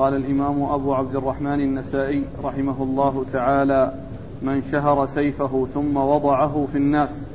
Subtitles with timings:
[0.00, 3.92] قال الإمام أبو عبد الرحمن النسائي رحمه الله تعالى
[4.42, 7.28] من شهر سيفه ثم وضعه في الناس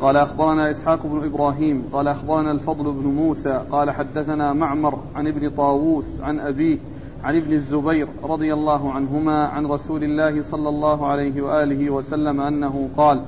[0.00, 5.50] قال أخبرنا إسحاق بن إبراهيم قال أخبرنا الفضل بن موسى قال حدثنا معمر عن ابن
[5.50, 6.78] طاووس عن أبيه
[7.24, 12.88] عن ابن الزبير رضي الله عنهما عن رسول الله صلى الله عليه وآله وسلم أنه
[12.96, 13.22] قال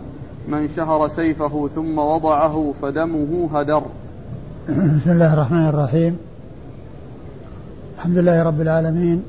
[0.48, 3.82] من شهر سيفه ثم وضعه فدمه هدر
[4.96, 6.29] بسم الله الرحمن الرحيم.
[8.00, 9.22] الحمد لله رب العالمين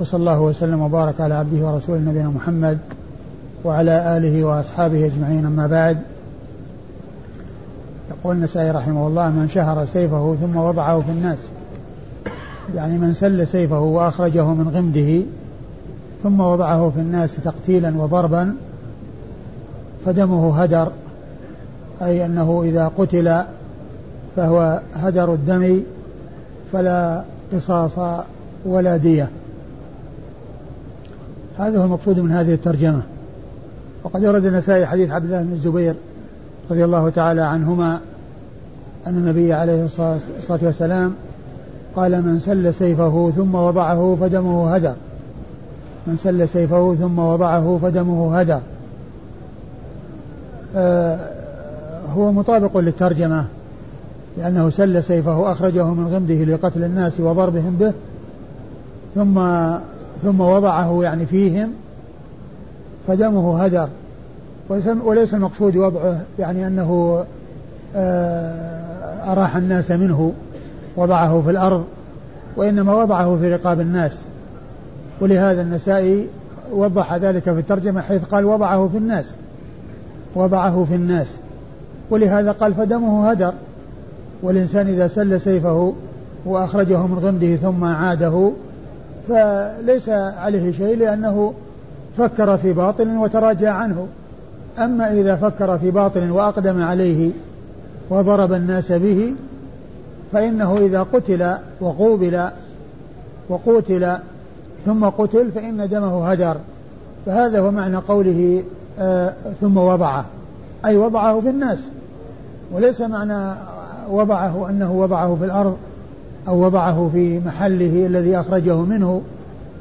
[0.00, 2.78] وصلى الله وسلم وبارك على عبده ورسوله نبينا محمد
[3.64, 5.46] وعلى آله وأصحابه أجمعين.
[5.46, 5.98] أما بعد
[8.10, 11.38] يقول النسائي رحمه الله من شهر سيفه ثم وضعه في الناس.
[12.74, 15.22] يعني من سل سيفه وأخرجه من غمده
[16.22, 18.56] ثم وضعه في الناس تقتيلا وضربا
[20.04, 20.92] فدمه هدر
[22.02, 23.42] أي أنه إذا قتل
[24.36, 25.82] فهو هدر الدم
[26.72, 28.22] فلا قصاص
[28.64, 29.28] ولا دية.
[31.58, 33.02] هذا هو المقصود من هذه الترجمة.
[34.04, 35.94] وقد ورد النسائي حديث عبد الله بن الزبير
[36.70, 38.00] رضي الله تعالى عنهما
[39.06, 40.18] أن النبي عليه الصلاة
[40.62, 41.14] والسلام
[41.96, 44.94] قال من سل سيفه ثم وضعه فدمه هدر
[46.06, 48.60] من سل سيفه ثم وضعه فدمه هدر
[50.76, 51.20] آه
[52.16, 53.44] هو مطابق للترجمة.
[54.38, 57.92] لأنه سل سيفه أخرجه من غمده لقتل الناس وضربهم به
[59.14, 59.40] ثم
[60.22, 61.72] ثم وضعه يعني فيهم
[63.08, 63.88] فدمه هدر.
[65.04, 67.24] وليس المقصود وضعه يعني أنه
[67.96, 70.32] آه، أراح الناس منه
[70.96, 71.84] وضعه في الأرض
[72.56, 74.22] وإنما وضعه في رقاب الناس.
[75.20, 76.28] ولهذا النسائي
[76.72, 79.34] وضح ذلك في الترجمة حيث قال وضعه في الناس
[80.34, 81.36] وضعه في الناس.
[82.10, 83.52] ولهذا قال فدمه هدر.
[84.42, 85.92] والإنسان إذا سل سيفه
[86.46, 88.50] وأخرجه من غمده ثم عاده
[89.28, 91.54] فليس عليه شيء لأنه
[92.16, 94.06] فكر في باطل وتراجع عنه.
[94.78, 97.30] أما إذا فكر في باطل وأقدم عليه
[98.10, 99.34] وضرب الناس به
[100.32, 102.48] فإنه إذا قتل وقوبل
[103.48, 104.16] وقتل
[104.86, 106.56] ثم قتل فإن دمه هدر.
[107.26, 108.64] فهذا هو معنى قوله
[108.98, 110.24] آه ثم وضعه.
[110.84, 111.88] أي وضعه في الناس.
[112.72, 113.54] وليس معنى
[114.10, 115.76] وضعه أنه وضعه في الأرض
[116.48, 119.22] أو وضعه في محله الذي أخرجه منه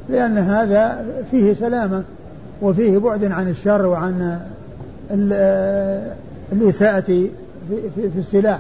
[0.10, 2.04] لأن هذا فيه سلامة
[2.62, 4.40] وفيه بعد عن الشر وعن
[6.54, 7.30] الإساءة في,
[7.70, 8.60] في, في السلاح.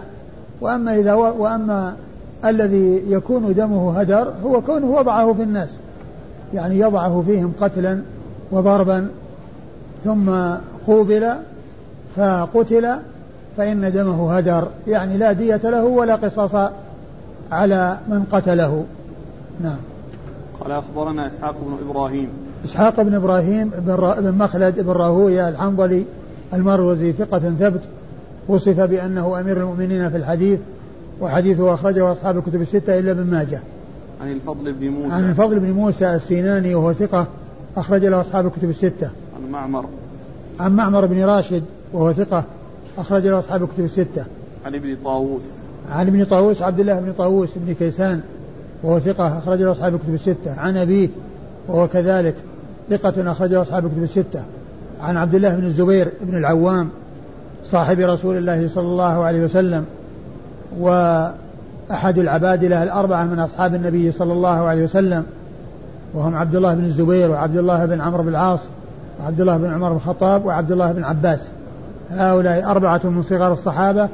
[0.61, 1.95] وأما إذا وأما
[2.45, 5.69] الذي يكون دمه هدر هو كونه وضعه في الناس.
[6.53, 8.01] يعني يضعه فيهم قتلا
[8.51, 9.07] وضربا
[10.03, 10.31] ثم
[10.87, 11.33] قوبل
[12.15, 12.87] فقتل
[13.57, 16.71] فإن دمه هدر يعني لا دية له ولا قصاص
[17.51, 18.83] على من قتله.
[19.63, 19.77] نعم.
[20.59, 22.29] قال أخبرنا إسحاق بن إبراهيم.
[22.65, 26.05] إسحاق بن إبراهيم بن مخلد بن راهوية الحنظلي
[26.53, 27.81] المروزي ثقة ثبت
[28.47, 30.59] وصف بأنه أمير المؤمنين في الحديث
[31.21, 33.61] وحديثه أخرجه أصحاب الكتب الستة إلا ابن ماجه.
[34.21, 35.13] عن الفضل بن موسى.
[35.13, 37.27] عن الفضل بن موسى السيناني وهو ثقة
[37.77, 39.09] أخرج له أصحاب الكتب الستة.
[39.35, 39.85] عن معمر.
[40.59, 41.63] عن معمر بن راشد
[41.93, 42.43] وهو ثقة
[42.97, 44.25] أخرج له أصحاب الكتب الستة.
[44.65, 45.41] عن ابن طاووس.
[45.89, 48.21] عن ابن طاووس عبد الله بن طاووس بن كيسان
[48.83, 50.59] وهو ثقة أخرج له أصحاب الكتب الستة.
[50.59, 51.09] عن أبيه
[51.67, 52.35] وهو كذلك
[52.89, 54.43] ثقة أخرج له أصحاب الكتب الستة.
[55.01, 56.89] عن عبد الله بن الزبير بن العوام
[57.65, 59.85] صاحب رسول الله صلى الله عليه وسلم
[60.79, 65.23] وأحد العبادلة الأربعة من أصحاب النبي صلى الله عليه وسلم.
[66.13, 68.61] وهم عبد الله بن الزبير وعبد الله بن عمرو بن العاص
[69.19, 71.51] وعبد الله بن عمر بن الخطاب وعبد الله بن عباس.
[72.11, 74.09] هؤلاء أربعة من صغار الصحابة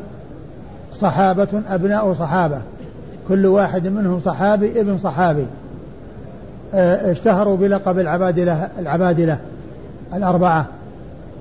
[0.93, 2.61] صحابة أبناء صحابة.
[3.27, 5.45] كل واحد منهم صحابي ابن صحابي.
[6.73, 9.39] آه، اشتهروا بلقب العبادلة العبادلة
[10.13, 10.65] الأربعة.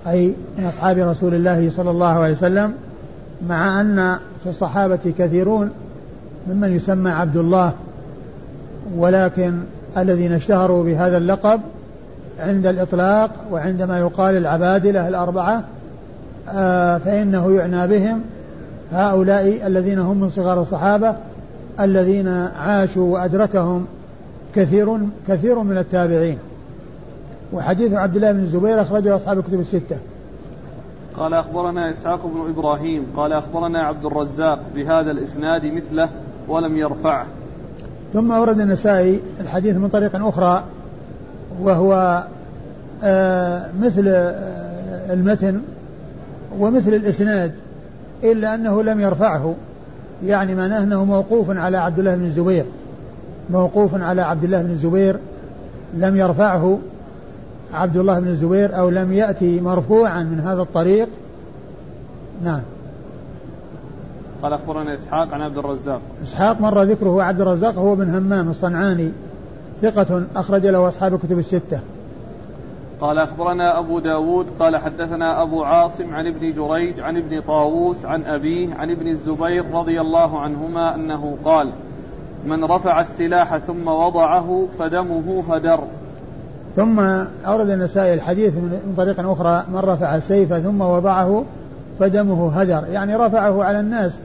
[0.06, 2.72] أي من أصحاب رسول الله صلى الله عليه وسلم
[3.48, 5.70] مع أن في الصحابة كثيرون
[6.48, 7.72] ممن يسمى عبد الله.
[8.96, 9.60] ولكن
[9.96, 11.60] الذين اشتهروا بهذا اللقب
[12.38, 15.62] عند الإطلاق وعندما يقال العبادلة الأربعة
[17.04, 18.20] فإنه يعنى بهم
[18.92, 21.16] هؤلاء الذين هم من صغار الصحابة
[21.80, 23.86] الذين عاشوا وأدركهم
[24.54, 24.98] كثير
[25.28, 26.38] كثير من التابعين.
[27.52, 29.96] وحديث عبد الله بن الزبير أخرجه أصحاب الكتب الستة.
[31.16, 36.08] قال أخبرنا إسحاق بن إبراهيم قال أخبرنا عبد الرزاق بهذا الإسناد مثله
[36.48, 37.26] ولم يرفعه.
[38.12, 40.64] ثم أورد النسائي الحديث من طريق أخرى
[41.60, 42.24] وهو
[43.02, 45.60] آه مثل آه المتن
[46.58, 47.52] ومثل الإسناد
[48.24, 49.54] إلا أنه لم يرفعه.
[50.24, 52.64] يعني معناه أنه موقوف على عبد الله بن الزبير.
[53.50, 55.18] موقوف على عبد الله بن الزبير.
[55.94, 56.78] لم يرفعه
[57.74, 61.08] عبد الله بن الزبير أو لم يأتي مرفوعا من هذا الطريق.
[62.44, 62.60] نعم.
[64.42, 66.00] قال أخبرنا إسحاق عن عبد الرزاق.
[66.22, 69.10] إسحاق مر ذكره عبد الرزاق هو بن همام الصنعاني
[69.82, 71.80] ثقة أخرج له أصحاب الكتب الستة.
[73.00, 78.24] قال أخبرنا أبو داود قال حدثنا أبو عاصم عن ابن جريج عن ابن طاووس عن
[78.24, 81.68] أبيه عن ابن الزبير رضي الله عنهما أنه قال
[82.46, 85.80] من رفع السلاح ثم وضعه فدمه هدر.
[86.76, 87.00] ثم
[87.46, 91.44] أورد النسائي الحديث من طريق أخرى من رفع السيف ثم وضعه
[91.98, 92.84] فدمه هدر.
[92.92, 94.18] يعني رفعه على الناس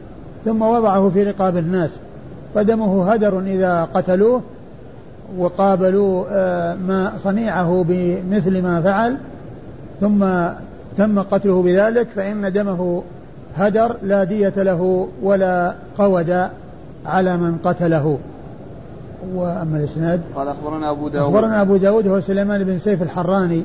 [0.45, 2.00] ثم وضعه في رقاب الناس.
[2.56, 4.42] فدمه هدر إذا قتلوه
[5.38, 9.18] وقابلوا آه، ما صنيعه بمثل ما فعل
[10.01, 10.25] ثم
[10.98, 13.04] تم قتله بذلك فإن دمه
[13.57, 16.50] هدر لا دية له ولا قود
[17.06, 18.19] على من قتله.
[19.33, 21.36] وأما الإسناد قال أخبرنا أبو داود.
[21.36, 23.63] أخبرنا أبو داود هو سليمان بن سيف الحراني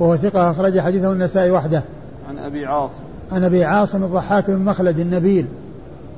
[0.00, 1.82] وهو ثقة أخرج حديثه النسائي وحده.
[2.28, 3.00] عن أبي عاصم.
[3.32, 5.46] عن أبي عاصم الضحاك بن مخلد النبيل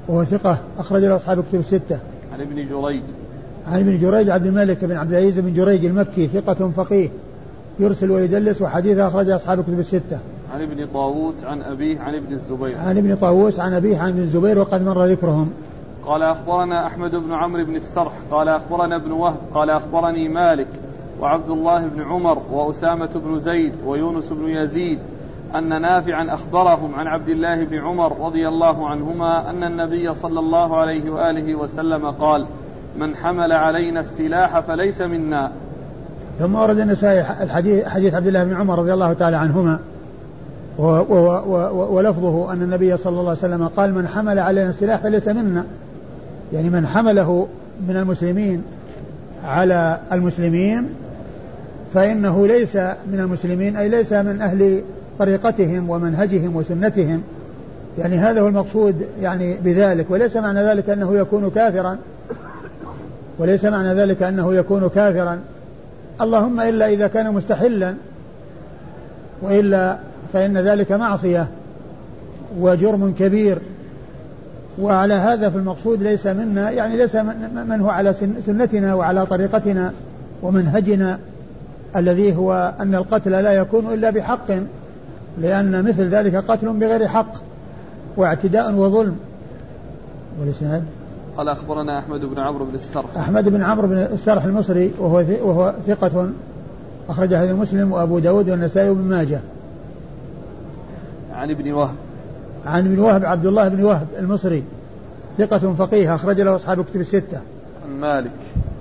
[0.08, 1.98] وهو ثقة أخرج له أصحاب الكتب الستة.
[2.32, 3.02] عن ابن جريج.
[3.66, 7.08] عن ابن جريج عبد الملك بن عبد العزيز بن جريج المكي ثقة فقيه
[7.78, 10.18] يرسل ويدلس وحديثه أخرج أصحاب الكتب الستة.
[10.54, 12.78] عن ابن طاووس عن أبيه عن ابن الزبير.
[12.78, 15.50] عن ابن طاووس عن أبيه عن ابن الزبير وقد مر ذكرهم.
[16.06, 20.68] قال أخبرنا أحمد بن عمرو بن السرح قال أخبرنا ابن وهب قال أخبرني مالك
[21.20, 24.98] وعبد الله بن عمر وأسامة بن زيد ويونس بن يزيد
[25.54, 30.76] أن نافعا أخبرهم عن عبد الله بن عمر رضي الله عنهما أن النبي صلى الله
[30.76, 32.46] عليه وآله وسلم قال
[32.98, 35.52] من حمل علينا السلاح فليس منا.
[36.38, 39.78] ثم ورد النسائي الحديث حديث عبد الله بن عمر رضي الله تعالى عنهما
[41.90, 45.64] ولفظه أن النبي صلى الله عليه وسلم قال من حمل علينا السلاح فليس منا.
[46.52, 47.48] يعني من حمله
[47.88, 48.62] من المسلمين
[49.44, 50.88] على المسلمين
[51.94, 54.82] فإنه ليس من المسلمين أي ليس من أهل
[55.18, 57.22] طريقتهم ومنهجهم وسنتهم.
[57.98, 61.96] يعني هذا هو المقصود يعني بذلك وليس معنى ذلك أنه يكون كافرا.
[63.38, 65.38] وليس معنى ذلك أنه يكون كافرا.
[66.20, 67.94] اللهم إلا إذا كان مستحلا
[69.42, 69.98] وإلا
[70.32, 71.48] فإن ذلك معصية
[72.60, 73.58] وجرم كبير.
[74.80, 77.16] وعلى هذا في المقصود ليس منا يعني ليس
[77.68, 78.12] من هو على
[78.46, 79.92] سنتنا وعلى طريقتنا
[80.42, 81.18] ومنهجنا
[81.96, 84.50] الذي هو أن القتل لا يكون إلا بحق
[85.38, 87.32] لأن مثل ذلك قتل بغير حق
[88.16, 89.16] واعتداء وظلم.
[90.40, 90.84] والإسناد؟
[91.36, 93.16] قال أخبرنا أحمد بن عمرو بن السرح.
[93.16, 96.30] أحمد بن عمرو بن السرح المصري وهو وهو ثقة
[97.08, 99.40] أخرج حديث مسلم وأبو داود والنسائي وابن ماجه.
[101.32, 101.94] عن ابن وهب.
[102.66, 104.62] عن ابن وهب عبد الله بن وهب المصري.
[105.38, 107.40] ثقة فقيه أخرج له أصحاب الكتب الستة.
[107.84, 108.30] عن مالك.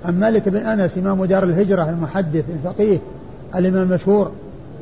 [0.04, 2.98] عن مالك بن أنس إمام دار الهجرة المحدث الفقيه
[3.54, 4.30] الإمام المشهور.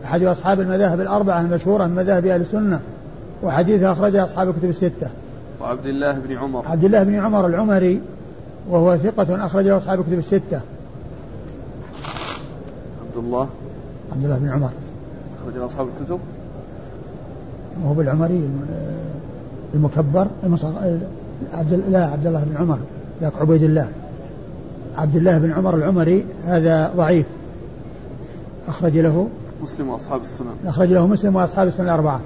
[0.05, 2.81] أحد أصحاب المذاهب الأربعة المشهورة من مذاهب أهل السنة
[3.43, 5.09] وحديثه أخرجه أصحاب الكتب الستة.
[5.63, 6.63] وعبد الله بن عمر.
[6.67, 8.01] عبد الله بن عمر العمري
[8.71, 10.61] وهو ثقة أخرجه أصحاب الكتب الستة.
[13.03, 13.49] عبد الله.
[14.13, 14.71] عبد الله بن عمر.
[15.43, 16.19] أخرج أصحاب الكتب.
[17.87, 18.51] هو بالعمري؟
[19.75, 20.27] المكبر
[21.53, 22.79] عبد لا عبد الله بن عمر
[23.21, 23.89] ذاك عبيد الله.
[24.97, 27.27] عبد الله بن عمر العمري هذا ضعيف.
[28.69, 29.29] أخرج له
[29.63, 30.55] مسلم وأصحاب السنن.
[30.67, 32.21] أخرج له مسلم وأصحاب السنن الأربعة.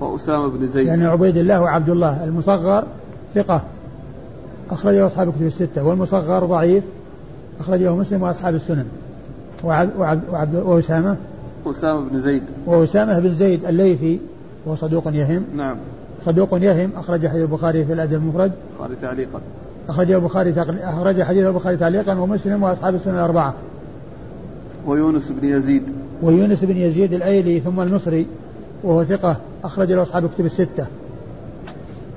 [0.00, 0.86] وأسامة بن زيد.
[0.86, 2.84] يعني عبيد الله وعبد الله المصغر
[3.34, 3.62] ثقة.
[4.70, 5.86] أخرجه أصحاب الكتب الستة.
[5.86, 6.84] والمصغر ضعيف.
[7.60, 8.84] أخرجه مسلم وأصحاب السنن.
[9.64, 11.16] وعبد وعبد وعبد وأسامة.
[11.66, 12.42] أسامة بن زيد.
[12.66, 14.20] وأسامة بن زيد الليثي.
[14.66, 15.44] وهو صدوق يهم.
[15.56, 15.76] نعم.
[16.26, 16.90] صدوق يهم.
[16.96, 18.52] أخرج حديث البخاري في الأدب المفرد.
[18.72, 19.40] البخاري تعليقا.
[19.88, 22.14] أخرج البخاري أخرج حديث البخاري تعليقا.
[22.14, 23.54] ومسلم وأصحاب السنن الأربعة
[24.86, 25.82] ويونس بن يزيد.
[26.22, 28.26] ويونس بن يزيد الأيلي ثم المصري.
[28.84, 29.36] وهو ثقة.
[29.64, 30.86] أخرج له أصحاب الكتب الستة.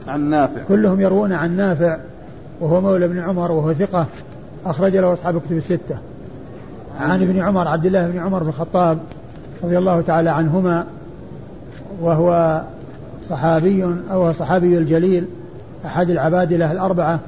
[0.08, 0.62] عن نافع.
[0.68, 1.98] كلهم يروون عن نافع
[2.60, 4.06] وهو مولى بن عمر وهو ثقة.
[4.66, 5.98] أخرج له أصحاب الكتب الستة.
[7.00, 8.98] عن ابن عمر عبد الله بن عمر بن الخطاب
[9.64, 10.86] رضي الله تعالى عنهما
[12.02, 12.62] وهو
[13.30, 15.26] صحابي أو صحابي الجليل
[15.86, 17.20] أحد العبادلة الأربعة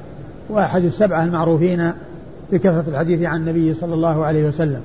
[0.48, 1.92] وأحد السبعة المعروفين
[2.52, 4.80] بكثرة الحديث عن النبي صلى الله عليه وسلم.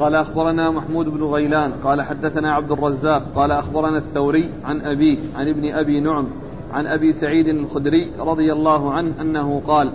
[0.00, 5.48] قال أخبرنا محمود بن غيلان قال حدثنا عبد الرزاق قال أخبرنا الثوري عن أبيه عن
[5.48, 6.26] ابن أبي نعم
[6.72, 9.92] عن أبي سعيد الخدري رضي الله عنه أنه قال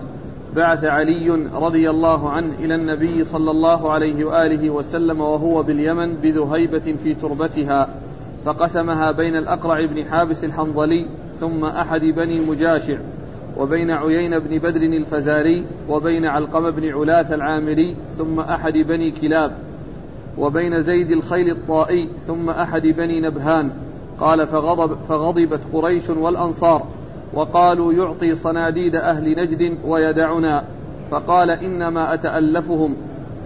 [0.55, 6.95] بعث علي رضي الله عنه إلى النبي صلى الله عليه وآله وسلم وهو باليمن بذهيبة
[7.03, 7.89] في تربتها
[8.45, 11.05] فقسمها بين الأقرع بن حابس الحنظلي
[11.39, 12.97] ثم أحد بني مجاشع
[13.57, 19.51] وبين عيين بن بدر الفزاري وبين علقم بن علاث العامري ثم أحد بني كلاب.
[20.38, 23.72] وبين زيد الخيل الطائي ثم أحد بني نبهان.
[24.20, 26.84] قال فغضب فغضبت قريش والأنصار
[27.34, 30.63] وقالوا يعطي صناديد أهل نجد ويدعنا.
[31.12, 32.96] فقال إنما أتألفهم.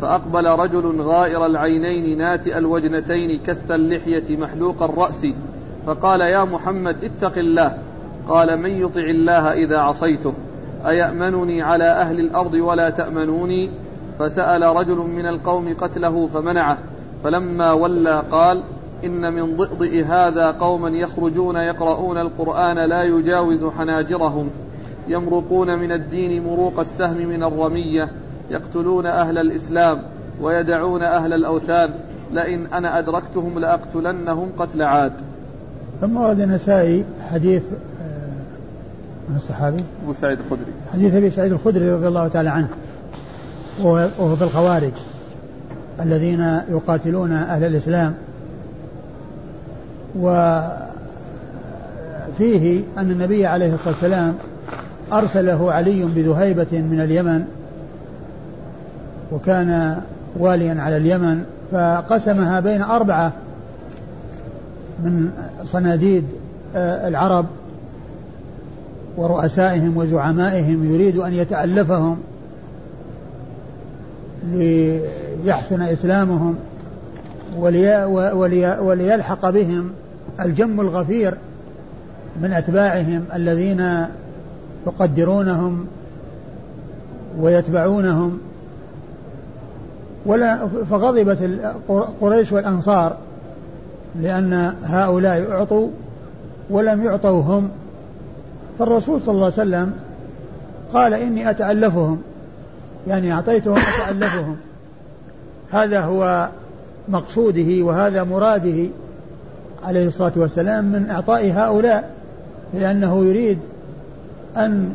[0.01, 5.27] فأقبل رجل غائر العينين ناتئ الوجنتين كث اللحية محلوق الرأس.
[5.85, 7.77] فقال يا محمد اتق الله.
[8.27, 10.33] قال من يطع الله إذا عصيته؟
[10.87, 13.71] أيأمنني على أهل الأرض ولا تأمنوني؟
[14.19, 16.77] فسأل رجل من القوم قتله فمنعه
[17.23, 18.63] فلما ولى قال
[19.05, 24.49] إن من ضئضئ هذا قوما يخرجون يقرؤون القرآن لا يجاوز حناجرهم
[25.07, 28.09] يمرقون من الدين مروق السهم من الرمية
[28.49, 30.01] يقتلون أهل الإسلام
[30.41, 31.93] ويدعون أهل الأوثان
[32.31, 35.13] لئن أنا أدركتهم لأقتلنهم قتل عاد.
[36.01, 37.63] ثم ورد النسائي حديث
[38.01, 40.71] آه، من الصحابي؟ أبو سعيد الخدري.
[40.93, 42.69] حديث أبي سعيد الخدري رضي الله تعالى عنه.
[43.83, 44.91] وهو في الخوارج
[45.99, 48.13] الذين يقاتلون أهل الإسلام.
[50.19, 50.73] وفيه
[52.97, 54.35] أن النبي عليه الصلاة والسلام
[55.13, 57.45] أرسله علي بذهيبة من اليمن
[59.31, 60.01] وكان
[60.37, 63.33] واليا على اليمن فقسمها بين أربعة
[65.03, 65.31] من
[65.65, 66.23] صناديد
[66.75, 67.45] آه، العرب
[69.17, 72.17] ورؤسائهم وزعمائهم يريد أن يتألفهم.
[74.43, 76.55] ليحسن إسلامهم
[77.57, 79.89] ولي ولي وليلحق بهم
[80.39, 81.37] الجم الغفير
[82.41, 84.05] من أتباعهم الذين
[84.87, 85.87] يقدرونهم
[87.39, 88.39] ويتبعونهم.
[90.25, 91.37] ولا فغضبت
[92.21, 93.17] قريش والأنصار
[94.21, 95.87] لأن هؤلاء أعطوا
[96.69, 97.69] ولم يعطوا هم
[98.79, 99.93] فالرسول صلى الله عليه وسلم
[100.93, 102.21] قال إني أتألفهم.
[103.07, 104.55] يعني أعطيتهم أتألفهم
[105.71, 106.49] هذا هو
[107.09, 108.87] مقصوده وهذا مراده
[109.83, 112.09] عليه الصلاة والسلام من إعطاء هؤلاء
[112.73, 113.57] لأنه يريد
[114.57, 114.93] أن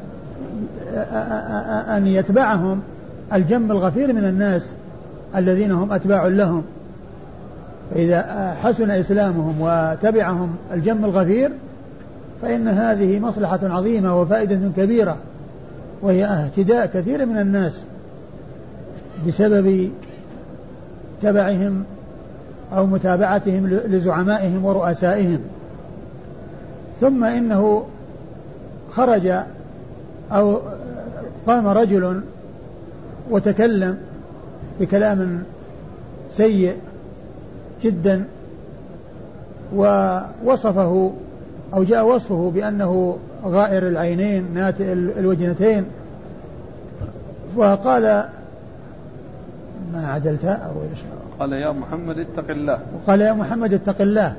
[1.96, 2.80] أن يتبعهم
[3.32, 4.72] الجم الغفير من الناس
[5.36, 6.62] الذين هم أتباع لهم
[7.94, 11.50] فإذا حسن إسلامهم وتبعهم الجم الغفير
[12.42, 15.16] فإن هذه مصلحة عظيمة وفائدة كبيرة
[16.02, 17.80] وهي اهتداء كثير من الناس
[19.26, 19.90] بسبب
[21.22, 21.84] تبعهم
[22.72, 25.38] أو متابعتهم لزعمائهم ورؤسائهم.
[27.00, 27.86] ثم إنه
[28.90, 29.32] خرج
[30.32, 30.58] أو
[31.46, 32.20] قام رجل
[33.30, 33.98] وتكلم
[34.80, 35.42] بكلام
[36.30, 36.76] سيء
[37.82, 38.24] جدا
[39.74, 41.12] ووصفه
[41.74, 45.84] أو جاء وصفه بأنه غائر العينين ناتئ الوجنتين.
[47.56, 48.24] وقال
[49.94, 50.98] ما عدلت أو إيش؟
[51.40, 52.78] قال يا محمد اتق الله.
[52.94, 54.34] وقال يا محمد اتق الله.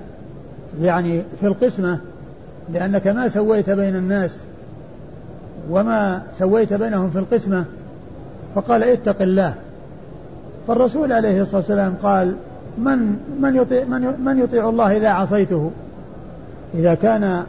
[0.82, 2.00] يعني في القسمة
[2.74, 4.44] لأنك ما سويت بين الناس
[5.70, 7.66] وما سويت بينهم في القسمة
[8.56, 9.54] فقال اتق الله.
[10.68, 12.36] فالرسول عليه الصلاة والسلام قال
[12.78, 15.72] من من يطيع من من يطيع الله إذا عصيته؟
[16.74, 17.44] إذا كان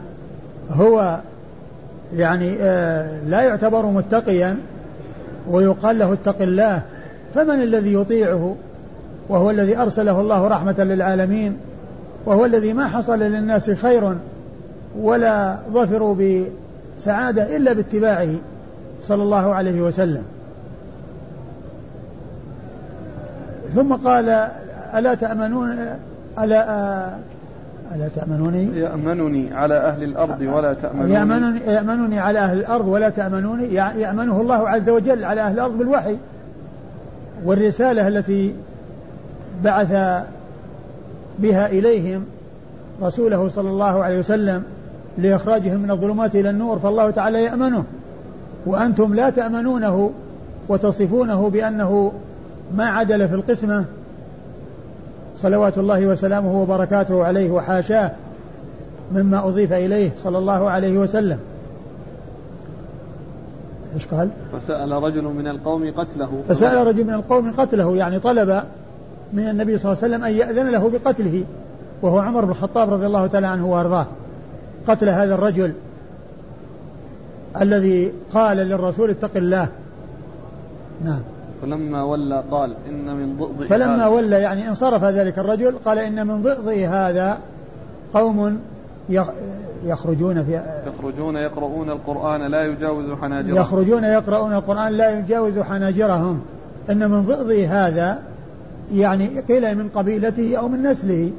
[0.71, 1.19] هو
[2.15, 4.57] يعني آه، لا يعتبر متقيا
[5.49, 6.81] ويقال له اتق الله
[7.33, 8.55] فمن الذي يطيعه
[9.29, 11.57] وهو الذي أرسله الله رحمة للعالمين
[12.25, 14.13] وهو الذي ما حصل للناس خير
[14.99, 18.29] ولا ظفروا بسعادة إلا باتباعه
[19.03, 20.23] صلى الله عليه وسلم.
[23.75, 24.49] ثم قال
[24.95, 25.77] ألا تأمنون
[26.39, 27.09] ألا
[27.95, 31.13] ألا تأمنوني؟ يأمنني على أهل الأرض ولا تأمنوني.
[31.13, 33.73] يأمنني, يأمنني على أهل الأرض ولا تأمنوني.
[33.73, 36.17] يأمنه الله عز وجل على أهل الأرض بالوحي.
[37.45, 38.53] والرسالة التي
[39.63, 39.91] بعث
[41.39, 42.25] بها إليهم
[43.01, 44.63] رسوله صلى الله عليه وسلم
[45.17, 47.83] لإخراجهم من الظلمات إلى النور فالله تعالى يأمنه.
[48.65, 50.11] وأنتم لا تأمنونه
[50.69, 52.11] وتصفونه بأنه
[52.75, 53.85] ما عدل في القسمة.
[55.37, 58.11] صلوات الله وسلامه وبركاته عليه وحاشاه
[59.13, 61.39] مما أضيف إليه صلى الله عليه وسلم.
[63.95, 66.43] إيش قال؟ فسأل رجل من القوم قتله.
[66.49, 68.63] فسأل رجل من القوم قتله يعني طلب
[69.33, 71.43] من النبي صلى الله عليه وسلم أن يأذن له بقتله
[72.01, 74.05] وهو عمر بن الخطاب رضي الله تعالى عنه وأرضاه.
[74.87, 75.73] قتل هذا الرجل
[77.61, 79.67] الذي قال للرسول اتق الله.
[81.05, 81.21] نعم.
[81.61, 86.41] فلما ولى قال إن من ضئض فلما ولى يعني انصرف ذلك الرجل قال إن من
[86.41, 87.37] ضئض هذا
[88.13, 88.59] قوم
[89.85, 93.57] يخرجون في يخرجون يقرؤون القرآن لا يجاوز حناجرهم.
[93.57, 96.41] يخرجون يقرؤون القرآن لا يجاوز حناجرهم.
[96.89, 98.19] إن من ضئض هذا
[98.93, 101.31] يعني قيل من قبيلته أو من نسله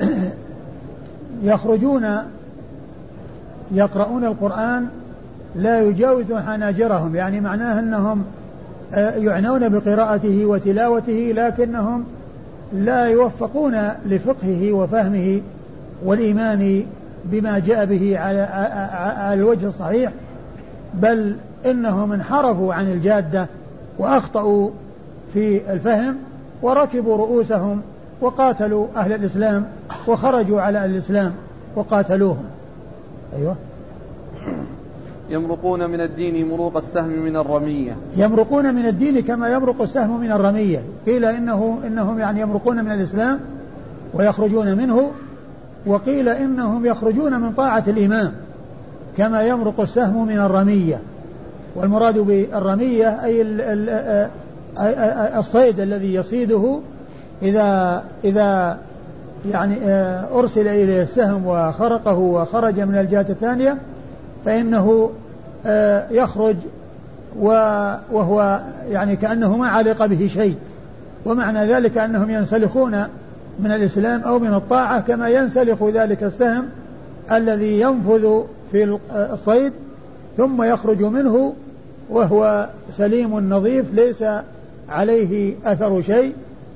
[1.42, 2.06] يخرجون
[3.72, 4.88] يقرؤون القرآن
[5.56, 7.16] لا يجاوز حناجرهم.
[7.16, 8.24] يعني معناه أنهم
[8.94, 12.04] آه، يعنون بقراءته وتلاوته لكنهم
[12.72, 13.76] لا يوفقون
[14.06, 15.40] لفقهه وفهمه
[16.04, 16.86] والإيمان
[17.24, 18.40] بما جاء به على
[19.18, 20.12] على الوجه الصحيح
[20.94, 21.36] بل
[21.66, 23.46] إنهم انحرفوا عن الجادة
[23.98, 24.70] وأخطأوا
[25.32, 26.16] في الفهم
[26.62, 27.82] وركبوا رؤوسهم
[28.20, 29.64] وقاتلوا أهل الإسلام
[30.06, 31.32] وخرجوا على الإسلام
[31.76, 32.44] وقاتلوهم.
[33.36, 33.56] أيوه.
[35.30, 37.96] يمرقون من الدين مروق السهم من الرمية.
[38.16, 40.78] يمرقون من الدين كما يمرق السهم من الرمية.
[41.06, 43.40] قيل إنه إنهم يعني يمرقون من الإسلام
[44.14, 45.10] ويخرجون منه
[45.86, 48.32] وقيل إنهم يخرجون من طاعة الإمام
[49.16, 51.00] كما يمرق السهم من الرمية.
[51.76, 53.42] والمراد بالرمية أي
[55.38, 56.78] الصيد الذي يصيده
[57.42, 58.78] إذا إذا
[59.50, 63.76] يعني آه، أرسل إليه السهم وخرقه وخرج من الجهة الثانية
[64.44, 65.10] فإنه
[65.66, 66.56] آه، يخرج
[67.38, 68.60] وهو
[68.90, 70.56] يعني كأنه ما علق به شيء.
[71.26, 73.04] ومعنى ذلك أنهم ينسلخون
[73.62, 76.64] من الإسلام أو من الطاعة كما ينسلخ ذلك السهم
[77.32, 79.72] الذي ينفذ في الصيد
[80.36, 81.54] ثم يخرج منه
[82.10, 84.24] وهو سليم نظيف ليس
[84.88, 86.34] عليه أثر شيء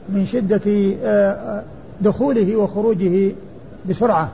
[0.08, 1.62] من شدة آه،
[2.00, 3.32] دخوله وخروجه
[3.88, 4.32] بسرعة.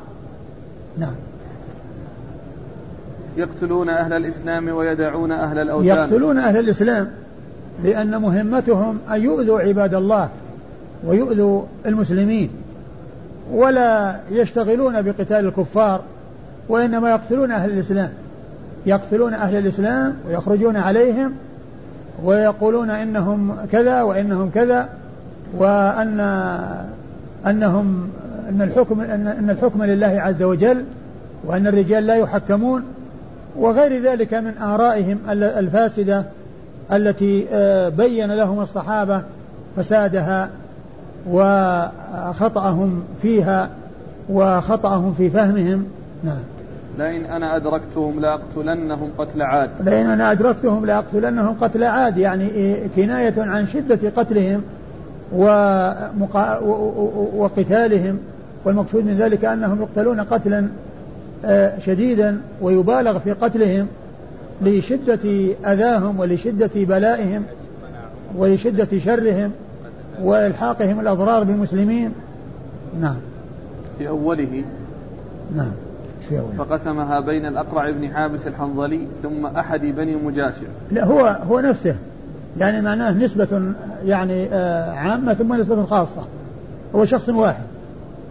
[0.99, 1.15] نعم.
[3.37, 5.87] يقتلون أهل الإسلام ويدعون أهل الأوثان.
[5.97, 7.11] يقتلون أهل الإسلام
[7.85, 10.29] لأن مهمتهم أن يؤذوا عباد الله.
[11.05, 12.51] ويؤذوا المسلمين
[13.53, 16.01] ولا يشتغلون بقتال الكفار
[16.69, 18.11] وإنما يقتلون أهل الإسلام.
[18.87, 21.33] يقتلون أهل الإسلام ويخرجون عليهم
[22.25, 24.89] ويقولون إنهم كذا وإنهم كذا
[25.59, 26.21] وأن
[27.47, 28.09] أنهم
[28.49, 30.85] أن الحكم أن الحكم لله عز وجل
[31.45, 32.83] وأن الرجال لا يحكمون
[33.57, 36.25] وغير ذلك من آرائهم الفاسدة
[36.93, 39.23] التي آه، بين لهم الصحابة
[39.77, 40.51] فسادها
[41.29, 43.71] وخطأهم فيها
[44.31, 45.85] وخطأهم في فهمهم.
[46.25, 46.43] نعم.
[46.99, 49.71] لئن أنا أدركتهم لأقتلنهم قتل عاد.
[49.81, 52.49] لئن أنا أدركتهم لأقتلنهم قتل عاد يعني
[52.97, 54.63] كناية عن شدة قتلهم
[55.33, 56.59] ومقا...
[57.37, 58.19] وقتالهم.
[58.65, 60.69] والمقصود من ذلك أنهم يقتلون قتلا
[61.45, 63.87] آه، شديدا ويبالغ في قتلهم
[64.63, 67.43] لشدة أذاهم ولشدة بلائهم
[68.37, 69.53] ولشدة شرهم.
[70.23, 72.13] وإلحاقهم الأضرار بالمسلمين.
[73.01, 73.17] نعم.
[73.99, 74.65] في أوله.
[75.57, 75.73] نعم.
[76.29, 76.53] في أوله.
[76.59, 80.67] فقسمها بين الأقرع بن حابس الحنظلي ثم أحد بني مجاشر.
[80.91, 81.97] لا هو هو نفسه.
[82.59, 83.73] يعني معناه نسبة
[84.05, 86.25] يعني آه، عامة ثم نسبة خاصة.
[86.95, 87.65] هو شخص واحد.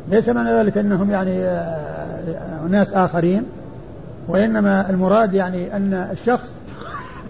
[0.09, 3.43] ليس معنى ذلك أنهم يعني آه، ناس آخرين.
[4.27, 6.59] وإنما المراد يعني أن الشخص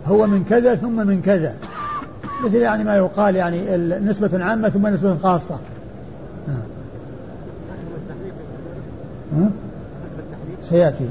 [0.06, 1.54] هو من كذا ثم من كذا.
[2.46, 5.60] مثل يعني ما يقال يعني نسبة عامة ثم نسبة خاصة
[6.48, 6.60] نعم.
[10.62, 11.10] سيأتي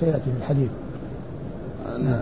[0.00, 0.70] سيأتي في الحديث
[2.04, 2.20] نعم.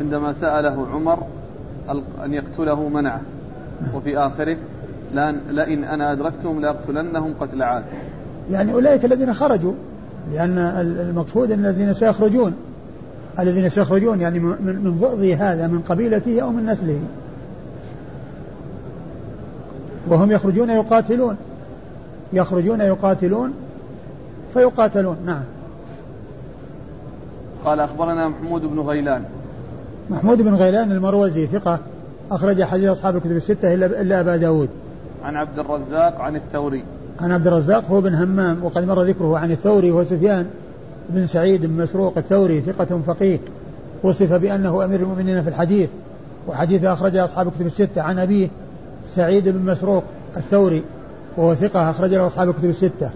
[0.00, 1.18] عندما سأله عمر
[2.24, 3.20] أن يقتله منعه
[3.82, 3.94] نعم.
[3.94, 4.56] وفي آخره
[5.50, 7.84] لئن أنا أدركتهم لأقتلنهم قتل عاد
[8.50, 9.72] يعني أولئك الذين خرجوا
[10.32, 12.54] لأن المقصود أن الذين سيخرجون
[13.38, 17.00] الذين سيخرجون يعني من من ضئض هذا من قبيلته أو من نسله.
[20.08, 21.36] وهم يخرجون يقاتلون.
[22.32, 23.52] يخرجون يقاتلون
[24.54, 25.16] فيقاتلون.
[25.26, 25.42] نعم.
[27.64, 29.24] قال أخبرنا محمود بن غيلان.
[30.10, 31.78] محمود بن غيلان المروزي ثقة
[32.30, 34.68] أخرج حديث أصحاب الكتب الستة إلا أبا داود.
[35.24, 36.84] عن عبد الرزاق عن الثوري.
[37.20, 40.46] عن عبد الرزاق هو بن همام وقد مر ذكره عن الثوري وسفيان.
[41.08, 43.38] بن سعيد بن مسروق الثوري ثقة فقيه
[44.02, 45.88] وصف بأنه أمير المؤمنين في الحديث
[46.48, 48.02] وحديث أخرجه أصحاب الكتب الستة.
[48.02, 48.48] عن أبيه
[49.06, 50.04] سعيد بن مسروق
[50.36, 50.82] الثوري
[51.36, 53.10] وهو ثقة أخرج له أصحاب الكتب الستة.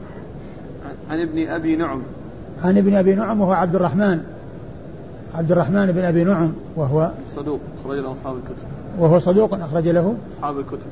[1.11, 2.03] عن ابن أبي نعم.
[2.63, 4.21] عن ابن أبي نعم وهو عبد الرحمن
[5.35, 8.69] عبد الرحمن بن أبي نعم وهو صدوق أخرج له أصحاب الكتب.
[8.99, 10.89] وهو صدوق أخرج له أصحاب الكتب.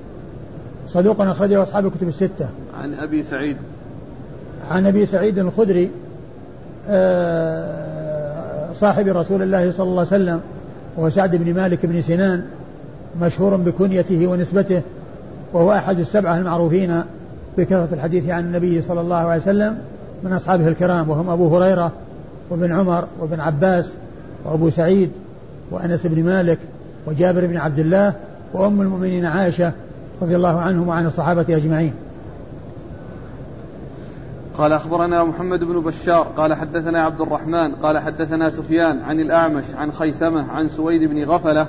[0.88, 2.48] صدوق أخرج له أصحاب الكتب الستة.
[2.74, 3.56] عن أبي سعيد.
[4.70, 5.90] عن أبي سعيد الخدري
[8.74, 10.40] صاحب رسول الله صلى الله عليه وسلم
[10.96, 12.42] وهو سعد بن مالك بن سنان
[13.20, 14.82] مشهور بكنيته ونسبته
[15.52, 17.02] وهو أحد السبعة المعروفين
[17.58, 19.78] بكثرة الحديث عن النبي صلى الله عليه وسلم
[20.22, 21.92] من أصحابه الكرام وهم أبو هريرة
[22.50, 23.92] وابن عمر وابن عباس
[24.44, 25.10] وأبو سعيد
[25.70, 26.58] وأنس بن مالك
[27.06, 28.12] وجابر بن عبد الله
[28.54, 29.72] وأم المؤمنين عائشة
[30.22, 31.92] رضي الله عنهم وعن الصحابة أجمعين.
[34.58, 39.92] قال أخبرنا محمد بن بشار قال حدثنا عبد الرحمن قال حدثنا سفيان عن الأعمش عن
[39.92, 41.66] خيثمة عن سويد بن غفلة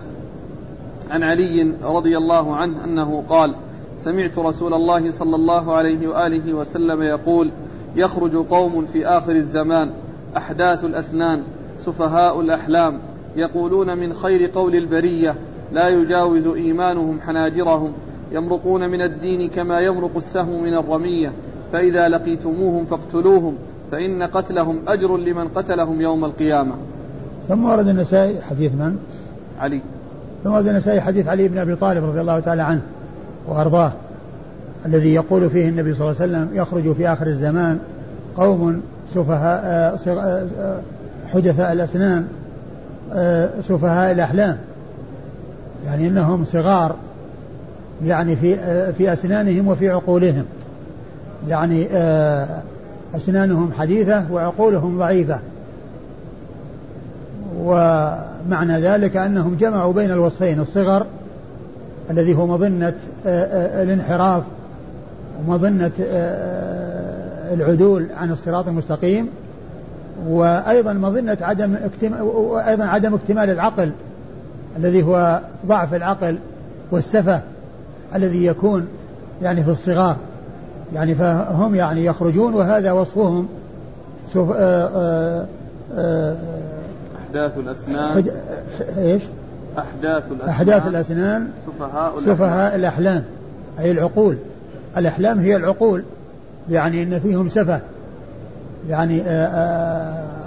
[1.10, 3.56] عن علي رضي الله عنه أنه قال
[3.98, 7.52] سمعت رسول الله صلى الله عليه وآله وسلم يقول
[7.96, 9.92] يخرج قوم في آخر الزمان
[10.38, 11.44] أحداث الأسنان
[11.80, 13.00] سفهاء الأحلام
[13.36, 15.36] يقولون من خير قول البرية
[15.72, 17.94] لا يجاوز إيمانهم حناجرهم
[18.32, 21.34] يمرقون من الدين كما يمرق السهم من الرمية
[21.72, 23.56] فإذا لقيتموهم فاقتلوهم
[23.92, 26.76] فإن قتلهم أجر لمن قتلهم يوم القيامة.
[27.48, 28.98] ثم ورد النسائي حديث من؟
[29.60, 29.82] علي.
[30.44, 32.82] ثم ورد النسائي حديث علي بن أبي طالب رضي الله تعالى عنه
[33.48, 33.92] وأرضاه
[34.86, 37.80] الذي يقول فيه النبي صلى الله عليه وسلم يخرج في آخر الزمان
[38.38, 38.82] قوم
[39.14, 40.82] سفهاء آه، آه،
[41.34, 42.28] حدثاء الأسنان
[43.14, 44.58] آه، سفهاء الأحلام
[45.86, 46.96] يعني أنهم صغار
[48.04, 48.58] يعني في
[48.94, 50.44] في أسنانهم وفي عقولهم.
[51.48, 51.88] يعني
[53.16, 55.40] أسنانهم حديثة وعقولهم ضعيفة.
[57.62, 61.06] ومعنى ذلك أنهم جمعوا بين الوصفين الصغر
[62.10, 62.94] الذي هو مظنة
[63.26, 64.44] الانحراف
[65.40, 65.92] ومظنة
[67.54, 69.30] العدول عن الصراط المستقيم
[70.28, 73.92] وأيضا مظنة عدم اكتمال وأيضا عدم اكتمال العقل
[74.78, 76.38] الذي هو ضعف العقل
[76.92, 77.42] والسفة
[78.16, 78.88] الذي يكون
[79.42, 80.18] يعني في الصغار.
[80.94, 83.48] يعني فهم يعني يخرجون وهذا وصفهم.
[84.30, 85.46] سوف آآ آآ
[85.96, 86.36] آآ
[87.28, 88.26] أحداث الأسنان.
[88.98, 89.24] إيش؟
[89.78, 90.50] أحداث الأسنان.
[90.50, 91.50] أحداث الأسنان.
[91.68, 92.36] سفهاء الأحلام.
[92.36, 93.24] سفهاء الأحلام
[93.80, 94.38] أي العقول.
[94.98, 96.04] الأحلام هي العقول
[96.70, 97.82] يعني إن فيهم سفه.
[98.90, 99.48] يعني آه،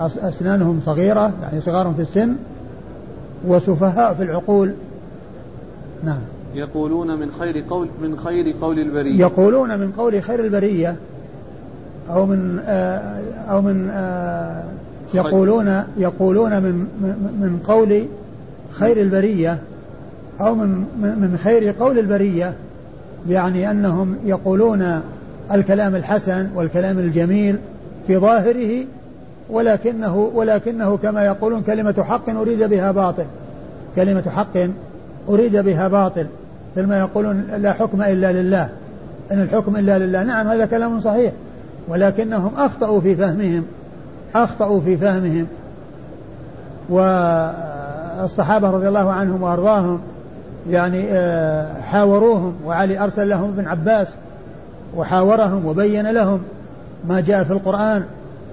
[0.01, 2.37] آه، أسنانهم صغيرة يعني صغار في السن
[3.47, 4.75] وسفهاء في العقول.
[6.05, 6.21] نعم.
[6.55, 9.21] يقولون من خير قول من خير قول البرية.
[9.21, 10.97] يقولون من قول خير البرية
[12.11, 13.91] أو من آه، أو من
[15.15, 16.75] يقولون يقولون من
[17.41, 18.05] من قول
[18.71, 19.59] خير البرية
[20.41, 20.69] أو من
[21.01, 22.55] من خير قول البرية
[23.29, 25.01] يعني أنهم يقولون
[25.53, 27.57] الكلام الحسن والكلام الجميل
[28.07, 28.85] في ظاهره
[29.51, 33.25] ولكنه ولكنه كما يقولون كلمة حق أريد بها باطل.
[33.97, 34.57] كلمة حق
[35.29, 36.27] أريد بها باطل.
[36.73, 38.69] مثل ما يقولون لا حكم إلا لله.
[39.33, 40.23] إن الحكم إلا لله.
[40.23, 41.33] نعم هذا كلام صحيح.
[41.89, 43.65] ولكنهم أخطأوا في فهمهم.
[44.35, 45.47] أخطأوا في فهمهم.
[46.89, 50.01] والصحابة رضي الله عنهم وأرضاهم
[50.71, 52.55] يعني آه، حاوروهم.
[52.67, 54.09] وعلي أرسل لهم ابن عباس
[54.97, 56.43] وحاورهم وبين لهم
[57.09, 58.05] ما جاء في القرآن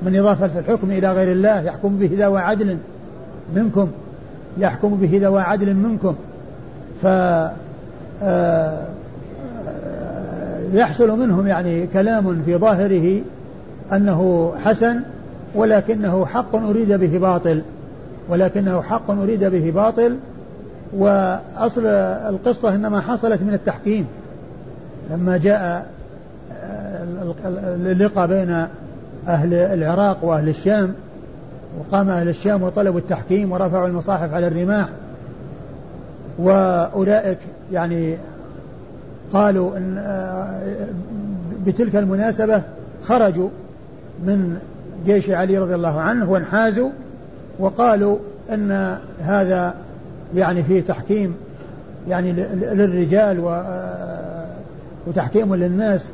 [0.02, 1.62] من إضافة الحكم إلى غير الله.
[1.62, 2.78] يحكم به ذوى عدل
[3.56, 3.92] منكم.
[4.58, 6.16] يحكم به ذوى عدل منكم.
[7.02, 7.08] ف
[10.74, 13.22] يحصل منهم يعني كلام في ظاهره
[13.94, 15.02] أنه حسن
[15.56, 17.62] ولكنه حق أريد به باطل
[18.30, 20.18] ولكنه حق أريد به باطل
[20.94, 24.08] وأصل القصة إنما حصلت من التحكيم.
[25.12, 25.86] لما جاء
[27.76, 28.68] اللقاء بين
[29.28, 30.94] أهل العراق وأهل الشام
[31.80, 34.88] وقام أهل الشام وطلبوا التحكيم ورفعوا المصاحف على الرماح
[36.38, 37.38] وأولئك
[37.72, 38.18] يعني
[39.34, 40.62] قالوا إن آه،
[41.66, 42.62] بتلك المناسبة
[43.04, 43.50] خرجوا
[44.26, 44.58] من
[45.06, 46.90] جيش علي رضي الله عنه وانحازوا
[47.60, 48.18] وقالوا
[48.54, 49.74] إن هذا
[50.36, 51.36] يعني فيه تحكيم
[52.10, 54.46] يعني للرجال آه،
[55.08, 56.12] وتحكيم للناس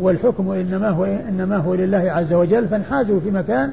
[0.00, 3.70] والحكم إنما هو إنما هو لله عز وجل فانحازوا في مكان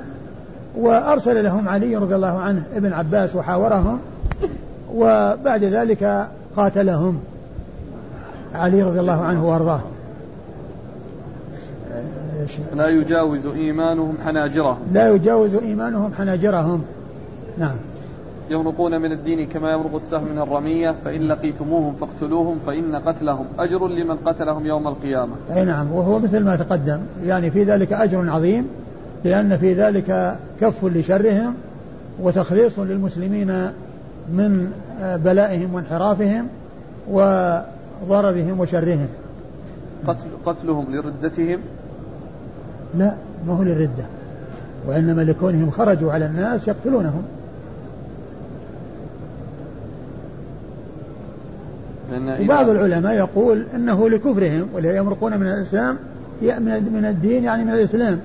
[0.78, 4.00] وأرسل لهم علي رضي الله عنه ابن عباس وحاورهم
[4.96, 7.20] وبعد ذلك قاتلهم
[8.54, 9.82] علي رضي الله عنه وأرضاه.
[12.76, 14.78] لا يجاوز إيمانهم حناجرهم.
[14.94, 16.82] لا يجاوز إيمانهم حناجرهم.
[17.58, 17.76] نعم.
[18.50, 24.16] يمرقون من الدين كما يمرق السهم من الرمية فإن لقيتموهم فاقتلوهم فإن قتلهم أجر لمن
[24.16, 25.34] قتلهم يوم القيامة.
[25.56, 27.00] أي نعم وهو مثل ما تقدم.
[27.26, 28.68] يعني في ذلك أجر عظيم
[29.24, 31.54] لأن في ذلك كف لشرهم
[32.22, 33.72] وتخليص للمسلمين
[34.30, 36.48] من بلائهم وانحرافهم
[37.10, 39.08] وضررهم وشرهم.
[40.08, 41.60] قتل قتلهم لردتهم؟
[42.98, 43.14] لا
[43.48, 44.06] ما هو للردة
[44.88, 47.24] وإنما لكونهم خرجوا على الناس يقتلونهم.
[52.42, 55.98] وبعض العلماء يقول إنه لكفرهم ولا يمرقون من الإسلام
[56.92, 58.20] من الدين يعني من الإسلام.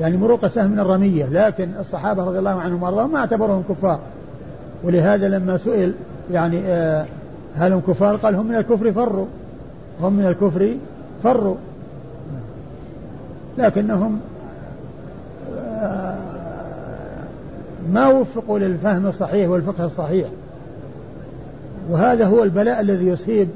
[0.00, 4.00] يعني مروق السهم من الرمية لكن الصحابة رضي الله عنهم وأرضاهم ما اعتبروهم كفار.
[4.82, 5.94] ولهذا لما سئل
[6.32, 7.06] يعني آه
[7.56, 9.26] هل هم كفار؟ قال هم من الكفر فروا.
[10.02, 10.76] هم من الكفر
[11.22, 11.56] فروا.
[13.58, 14.20] لكنهم
[15.58, 16.16] آه
[17.92, 20.28] ما وفقوا للفهم الصحيح والفقه الصحيح.
[21.90, 23.48] وهذا هو البلاء الذي يصيب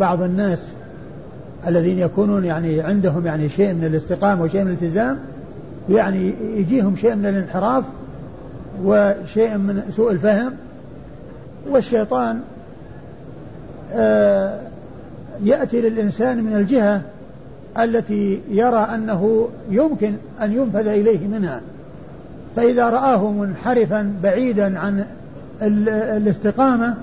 [0.00, 0.68] بعض الناس
[1.66, 5.18] الذين يكونون يعني عندهم يعني شيء من الاستقامة وشيء من الالتزام.
[5.90, 7.84] يعني يجيهم شيء من الانحراف
[8.84, 10.52] وشيء من سوء الفهم
[11.70, 12.40] والشيطان
[13.92, 14.58] آه
[15.44, 17.02] يأتي للإنسان من الجهة
[17.78, 21.60] التي يرى أنه يمكن أن ينفذ إليه منها.
[22.56, 25.04] فإذا رآه منحرفا بعيدا عن
[25.62, 26.94] الاستقامة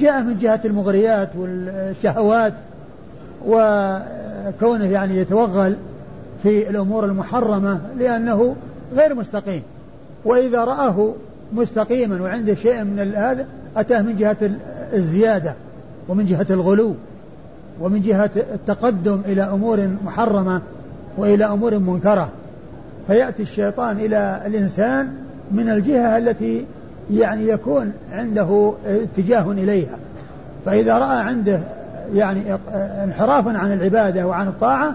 [0.00, 2.52] جاء من جهة المغريات والشهوات
[3.46, 5.76] وكونه يعني يتوغل
[6.42, 8.56] في الأمور المحرمة لأنه
[8.94, 9.62] غير مستقيم.
[10.24, 11.12] وإذا رآه
[11.52, 14.36] مستقيما وعنده شيء من هذا أتاه من جهة
[14.92, 15.54] الزيادة
[16.08, 16.94] ومن جهة الغلو
[17.80, 20.60] ومن جهة التقدم إلى أمور محرمة
[21.18, 22.28] وإلى أمور منكرة.
[23.06, 25.08] فيأتي الشيطان إلى الإنسان
[25.52, 26.66] من الجهة التي
[27.10, 29.96] يعني يكون عنده اتجاه إليها.
[30.66, 31.60] فإذا رأى عنده
[32.14, 32.40] يعني
[33.04, 34.94] انحرافا عن العبادة وعن الطاعة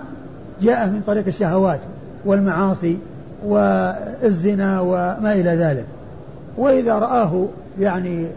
[0.62, 1.80] جاء من طريق الشهوات
[2.26, 2.98] والمعاصي
[3.46, 5.86] والزنا وما إلى ذلك.
[6.58, 7.46] وإذا رآه
[7.80, 8.28] يعني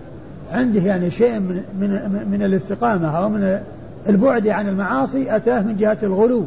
[0.52, 3.60] عنده يعني شيء من من من الاستقامة أو من
[4.08, 6.44] البعد عن المعاصي أتاه من جهة الغلو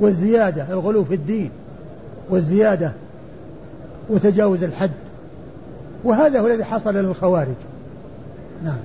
[0.00, 1.50] والزيادة الغلو في الدين
[2.30, 2.92] والزيادة
[4.10, 4.90] وتجاوز الحد.
[6.04, 7.56] وهذا هو الذي حصل للخوارج.
[8.64, 8.78] نعم.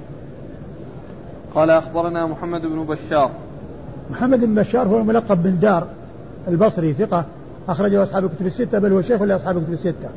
[1.55, 3.31] قال أخبرنا محمد بن بشار.
[4.11, 5.87] محمد بن بشار هو الملقب بن دار
[6.47, 7.25] البصري ثقة.
[7.67, 10.09] أخرجه أصحاب الكتب الستة بل هو شيخ لأصحاب الكتب الستة.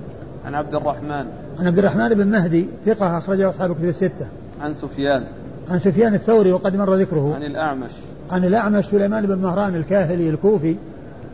[0.46, 1.26] عن عبد الرحمن.
[1.58, 4.26] عن عبد الرحمن بن مهدي ثقة أخرجه أصحاب الكتب الستة.
[4.60, 5.24] عن سفيان.
[5.70, 7.34] عن سفيان الثوري وقد مر ذكره.
[7.34, 7.90] عن الأعمش.
[8.30, 10.76] عن الأعمش سليمان بن مهران الكاهلي الكوفي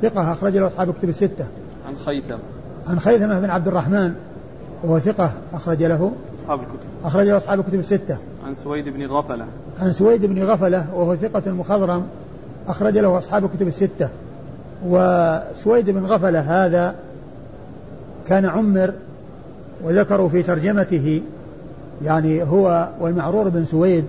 [0.02, 1.46] ثقة أخرج له أصحاب الكتب الستة.
[1.88, 2.38] عن خيثم.
[2.88, 4.14] عن خيثمة بن عبد الرحمن
[4.85, 6.12] وهو ثقة أخرج له.
[6.42, 7.05] أصحاب الكتب.
[7.05, 8.16] أخرج له أصحاب الكتب الستة.
[8.46, 9.44] عن سويد بن غفلة.
[9.81, 12.07] عن سويد بن غفلة وهو ثقة مخضرم
[12.68, 14.09] أخرج له أصحاب الكتب الستة.
[14.85, 16.95] وسويد بن غفلة هذا
[18.29, 18.93] كان عمر
[19.85, 21.23] وذكروا في ترجمته
[22.05, 24.05] يعني هو والمعرور بن سويد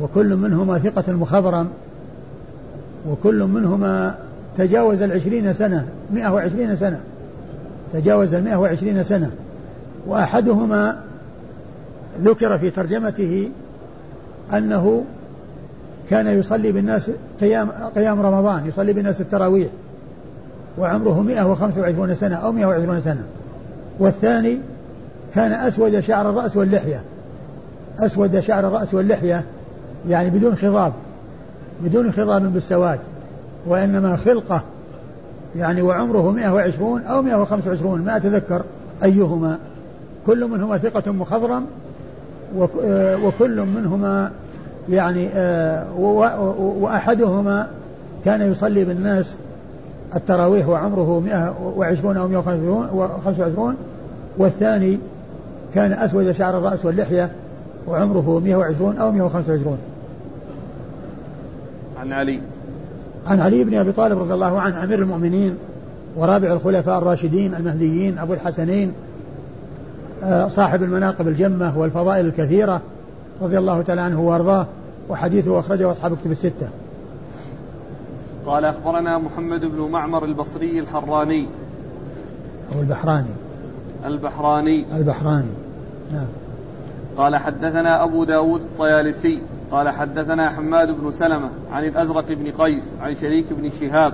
[0.00, 1.68] وكل منهما ثقة مخضرم
[3.08, 4.14] وكل منهما
[4.58, 7.00] تجاوز العشرين سنة مئة وعشرين سنة
[7.92, 9.30] تجاوز المئة وعشرين سنة.
[10.06, 10.98] وأحدهما
[12.20, 13.50] ذكر في ترجمته
[14.52, 15.04] أنه
[16.10, 19.68] كان يصلي بالناس قيام, قيام رمضان يصلي بالناس التراويح.
[20.78, 23.24] وعمره 125 سنة أو 120 سنة.
[23.98, 24.58] والثاني
[25.34, 27.02] كان أسود شعر الرأس واللحية.
[27.98, 29.44] أسود شعر الرأس واللحية
[30.08, 30.92] يعني بدون خضاب
[31.84, 32.98] بدون خضاب بالسواد
[33.66, 34.62] وإنما خلقة
[35.56, 38.62] يعني وعمره 120 أو 125 ما أتذكر
[39.02, 39.58] أيهما.
[40.26, 41.66] كل منهما ثقة مخضرم
[43.24, 44.30] وكل منهما
[44.90, 45.86] يعني آه،
[46.80, 47.68] وأحدهما
[48.24, 49.36] كان يصلي بالناس
[50.16, 53.76] التراويح وعمره 120 أو 125
[54.38, 54.98] والثاني
[55.74, 57.30] كان أسود شعر الرأس واللحية
[57.86, 59.78] وعمره 120 أو 125
[62.00, 62.40] عن علي.
[63.26, 65.54] عن علي بن أبي طالب رضي الله عنه أمير المؤمنين
[66.16, 68.92] ورابع الخلفاء الراشدين المهديين أبو الحسنين
[70.22, 72.80] آه، صاحب المناقب الجمة والفضائل الكثيرة
[73.42, 74.66] رضي الله تعالى عنه وأرضاه.
[75.08, 76.68] وحديثه أخرجه أصحاب الكتب الستة.
[78.46, 81.48] قال أخبرنا محمد بن معمر البصري الحراني.
[82.74, 83.30] أو البحراني.
[84.04, 84.96] البحراني.
[84.96, 85.52] البحراني.
[86.12, 86.28] نعم.
[87.16, 89.42] قال حدثنا أبو داود الطيالسي.
[89.70, 94.12] قال حدثنا حماد بن سلمة عن الأزرق بن قيس عن شريك بن شهاب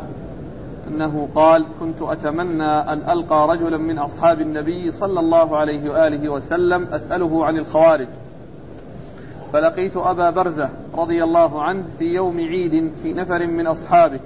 [0.88, 6.84] أنه قال كنت أتمنى أن ألقى رجلا من أصحاب النبي صلى الله عليه وآله وسلم
[6.92, 8.08] أسأله عن الخوارج.
[9.54, 14.20] فلقيت أبا برزة رضي الله عنه في يوم عيد في نفر من أصحابه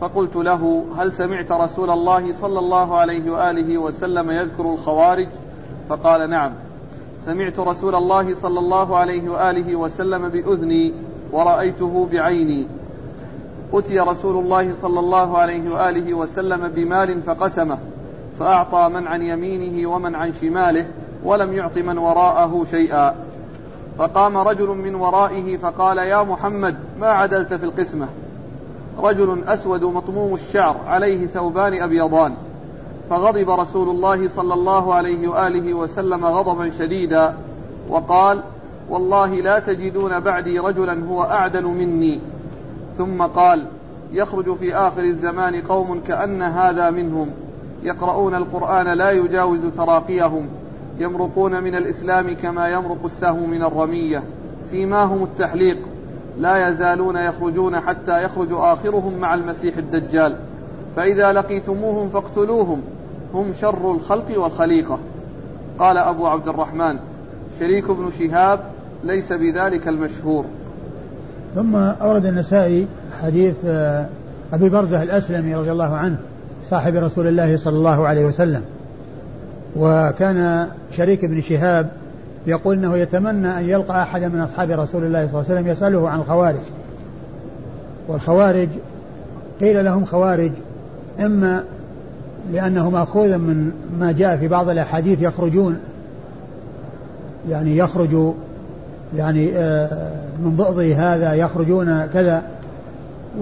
[0.00, 5.28] فقلت له هل سمعت رسول الله صلى الله عليه وآله وسلم يذكر الخوارج؟
[5.88, 6.52] فقال نعم.
[7.18, 10.94] سمعت رسول الله صلى الله عليه وآله وسلم بأذني
[11.32, 12.68] ورأيته بعيني.
[13.72, 17.78] أتي رسول الله صلى الله عليه وآله وسلم بمال فقسمه
[18.38, 20.86] فأعطى من عن يمينه ومن عن شماله
[21.24, 23.14] ولم يعط من وراءه شيئا.
[23.98, 28.08] فقام رجل من ورائه فقال يا محمد ما عدلت في القسمة؟
[28.98, 32.34] رجل أسود مطموم الشعر عليه ثوبان أبيضان.
[33.10, 37.34] فغضب رسول الله صلى الله عليه وآله وسلم غضبا شديدا
[37.88, 38.42] وقال
[38.88, 42.20] والله لا تجدون بعدي رجلا هو أعدل مني.
[42.98, 43.66] ثم قال
[44.12, 47.32] يخرج في آخر الزمان قوم كأن هذا منهم.
[47.82, 50.48] يقرؤون القرآن لا يجاوز تراقيهم.
[50.98, 54.22] يمرقون من الإسلام كما يمرق السهم من الرمية.
[54.70, 55.78] سيماهم التحليق.
[56.38, 60.36] لا يزالون يخرجون حتى يخرج آخرهم مع المسيح الدجال.
[60.96, 62.82] فإذا لقيتموهم فاقتلوهم.
[63.34, 64.98] هم شر الخلق والخليقة.
[65.78, 66.98] قال أبو عبد الرحمن
[67.60, 68.60] شريك بن شهاب
[69.04, 70.44] ليس بذلك المشهور.
[71.54, 72.86] ثم أورد النسائي
[73.22, 74.06] حديث آه،
[74.52, 76.18] أبي برزة الأسلمي رضي الله عنه
[76.64, 78.62] صاحب رسول الله صلى الله عليه وسلم.
[79.76, 81.88] وكان شريك بن شهاب
[82.46, 86.08] يقول إنه يتمنى أن يلقى احدا من أصحاب رسول الله صلى الله عليه وسلم يسأله
[86.08, 86.56] عن الخوارج.
[88.08, 88.68] والخوارج
[89.60, 90.50] قيل لهم خوارج
[91.20, 91.64] إما
[92.52, 95.78] لأنه مأخوذ من ما جاء في بعض الأحاديث يخرجون
[97.50, 98.34] يعني يخرج
[99.16, 100.10] يعني آه،
[100.44, 102.42] من ضئضي هذا يخرجون كذا.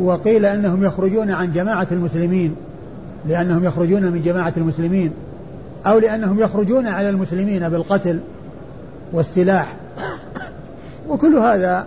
[0.01, 2.55] وقيل إنهم يخرجون عن جماعة المسلمين
[3.29, 5.11] لأنهم يخرجون من جماعة المسلمين.
[5.87, 8.21] أو لأنهم يخرجون على المسلمين بالقتل
[9.13, 9.77] والسلاح.
[11.09, 11.87] وكل هذا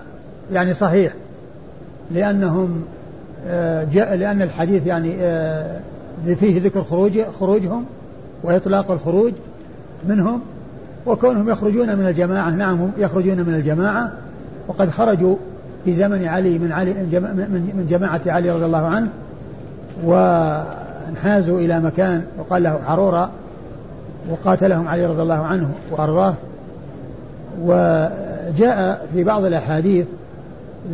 [0.52, 1.14] يعني صحيح
[2.12, 2.84] لأنهم
[3.48, 5.80] آه، جاء لأن الحديث يعني آه،
[6.40, 7.86] فيه ذكر خروج خروجهم
[8.44, 9.34] وإطلاق الخروج
[10.10, 10.42] منهم
[11.06, 14.12] وكونهم يخرجون من الجماعة نعم يخرجون من الجماعة
[14.68, 15.36] وقد خرجوا
[15.86, 19.10] في زمن علي من علي من جماعة علي رضي الله عنه
[20.04, 23.32] وانحازوا إلى مكان وقال له حرورة
[24.32, 26.34] وقاتلهم علي رضي الله عنه وأرضاه.
[27.62, 30.06] وجاء في بعض الأحاديث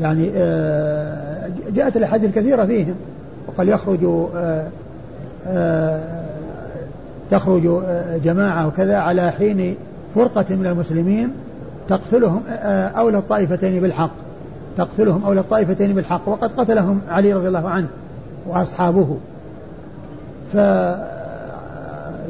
[0.02, 2.96] يعني آه، جاءت الأحاديث الكثيرة فيهم.
[3.48, 4.04] وقال يخرج
[4.36, 4.67] آه،
[5.48, 6.24] آه،
[7.32, 7.84] تخرج
[8.24, 9.76] جماعة وكذا على حين
[10.15, 11.30] فرقة من المسلمين
[11.89, 12.41] تقتلهم
[12.98, 14.12] أولى الطائفتين بالحق.
[14.78, 16.22] تقتلهم أولى الطائفتين بالحق.
[16.30, 17.88] وقد قتلهم علي رضي الله عنه
[18.48, 19.17] وأصحابه.
[20.54, 20.58] ف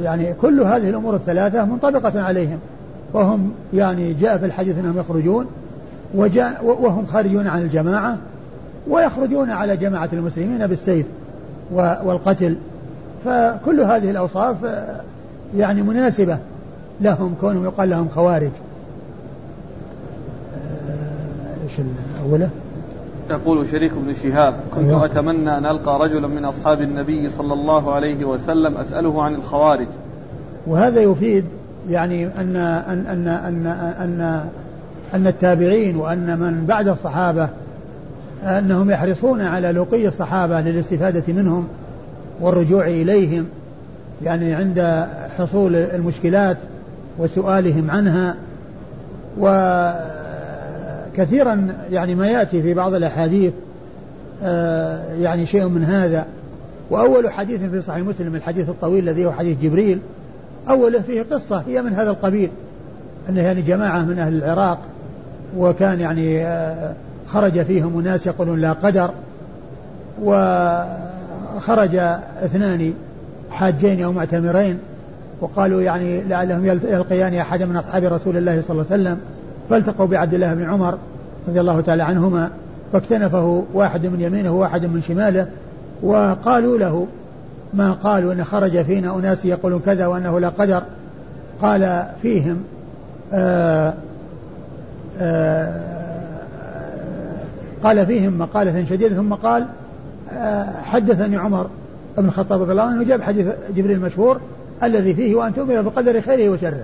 [0.01, 2.59] يعني كل هذه الأمور الثلاثة منطبقة عليهم
[3.13, 5.45] وهم يعني جاء في الحديث أنهم يخرجون
[6.15, 8.17] وجاء وهم خارجون عن الجماعة
[8.89, 11.05] ويخرجون على جماعة المسلمين بالسيف
[11.71, 12.57] والقتل
[13.25, 14.57] فكل هذه الأوصاف
[15.57, 16.37] يعني مناسبة
[17.01, 18.51] لهم كونهم يقال لهم خوارج
[21.63, 21.79] إيش
[22.25, 22.49] الأولى؟
[23.29, 25.05] يقول شريك بن شهاب كنت أيوه.
[25.05, 29.87] أتمنى أن ألقى رجلا من أصحاب النبي صلى الله عليه وسلم أسأله عن الخوارج
[30.67, 31.45] وهذا يفيد
[31.89, 33.67] يعني أن أن أن أن
[34.01, 34.49] أن,
[35.13, 37.49] أن التابعين وأن من بعد الصحابة
[38.43, 41.67] أنهم يحرصون على لقي الصحابة للاستفادة منهم
[42.41, 43.45] والرجوع إليهم
[44.23, 45.07] يعني عند
[45.37, 46.57] حصول المشكلات
[47.17, 48.35] وسؤالهم عنها
[51.13, 53.53] وكثيرا يعني ما يأتي في بعض الأحاديث
[54.43, 56.25] آه، يعني شيء من هذا.
[56.89, 59.99] وأول حديث في صحيح مسلم الحديث الطويل الذي هو حديث جبريل
[60.69, 62.49] أوله فيه قصة هي من هذا القبيل
[63.29, 64.79] أنه يعني جماعة من أهل العراق
[65.57, 66.93] وكان يعني آه،
[67.27, 69.09] خرج فيهم أناس يقولون لا قدر
[70.23, 71.95] وخرج
[72.43, 72.93] اثنان
[73.51, 74.79] حاجين أو معتمرين
[75.41, 79.19] وقالوا يعني لعلهم يلقيان أحدا من أصحاب رسول الله صلى الله عليه وسلم.
[79.69, 80.97] فالتقوا بعبد الله بن عمر
[81.47, 82.49] رضي الله تعالى عنهما
[82.93, 85.47] فاكتنفه واحد من يمينه وواحد من شماله
[86.03, 87.07] وقالوا له
[87.73, 90.83] ما قالوا أن خرج فينا أناس يقولون كذا وأنه لا قدر.
[91.61, 92.63] قال فيهم
[93.33, 93.93] آآ آه،
[95.19, 95.81] آآ آه،
[97.83, 99.67] قال فيهم مقالة شديدة ثم قال
[100.33, 101.67] آه، حدثني عمر
[102.17, 104.39] بن الخطاب رضي الله عنه جاب حديث جبريل المشهور
[104.83, 106.83] الذي فيه وأن تؤمن بقدر خيره وشره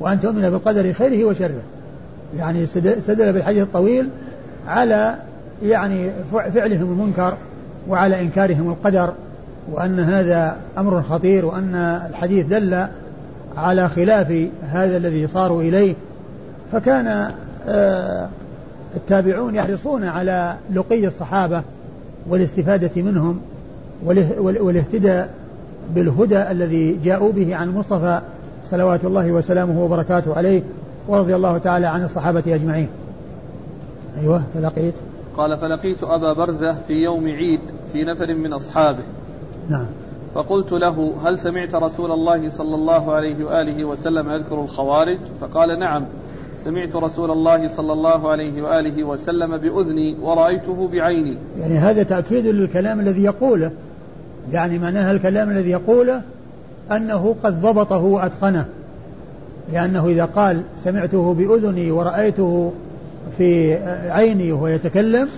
[0.00, 1.62] وأن تؤمن بقدر خيره وشره.
[2.38, 4.08] يعني استدل بالحديث الطويل
[4.68, 5.14] على
[5.62, 6.10] يعني
[6.54, 7.34] فعلهم المنكر
[7.88, 9.12] وعلى إنكارهم القدر
[9.72, 11.74] وأن هذا أمر خطير وأن
[12.10, 12.86] الحديث دل
[13.56, 15.94] على خلاف هذا الذي صاروا إليه.
[16.72, 17.30] فكان
[17.68, 18.28] آه،
[18.96, 21.62] التابعون يحرصون على لقي الصحابة
[22.28, 23.40] والاستفادة منهم
[24.38, 25.30] والاهتداء
[25.94, 28.20] بالهدى الذي جاءوا به عن المصطفى
[28.66, 30.62] صلوات الله وسلامه وبركاته عليه.
[31.08, 32.88] ورضي الله تعالى عن الصحابة أجمعين.
[34.20, 34.94] أيوة فلقيت.
[35.36, 37.60] قال فلقيت أبا برزة في يوم عيد
[37.92, 39.02] في نفر من أصحابه.
[39.70, 39.86] نعم.
[40.34, 46.04] فقلت له هل سمعت رسول الله صلى الله عليه وآله وسلم يذكر الخوارج؟ فقال نعم.
[46.64, 51.38] سمعت رسول الله صلى الله عليه وآله وسلم بأذني ورأيته بعيني.
[51.60, 53.70] يعني هذا تأكيد للكلام الذي يقوله.
[54.52, 56.22] يعني معناها الكلام الذي يقوله
[56.92, 58.64] أنه قد ضبطه وأتقنه.
[59.72, 62.72] لأنه إذا قال سمعته بأذني ورأيته
[63.38, 63.74] في
[64.10, 65.28] عيني وهو يتكلم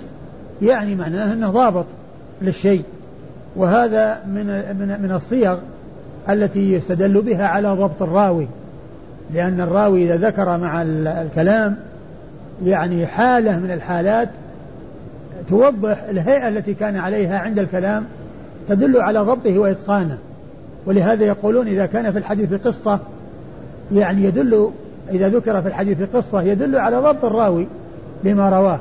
[0.63, 1.85] يعني معناه أنه ضابط
[2.43, 2.83] للشيء.
[3.57, 4.47] وهذا من
[4.79, 5.59] من من الصيغ
[6.29, 8.47] التي يستدل بها على ضبط الراوي.
[9.35, 11.77] لأن الراوي إذا ذكر مع الكلام
[12.65, 14.29] يعني حالة من الحالات
[15.49, 18.05] توضح الهيئة التي كان عليها عند الكلام
[18.69, 20.19] تدل على ضبطه وإتقانه.
[20.87, 23.01] ولهذا يقولون إذا كان في الحديث قصة
[23.93, 24.71] يعني يدل
[25.11, 27.67] إذا ذكر في الحديث قصة يدل على ضبط الراوي
[28.25, 28.81] لما رواه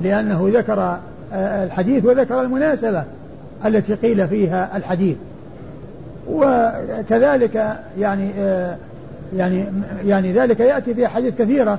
[0.00, 0.98] لأنه ذكر
[1.32, 3.04] آه، الحديث وذكر المناسبة
[3.66, 5.16] التي قيل فيها الحديث.
[6.30, 8.76] وكذلك يعني آه،
[9.36, 9.64] يعني
[10.06, 11.78] يعني ذلك يأتي في أحاديث كثيرة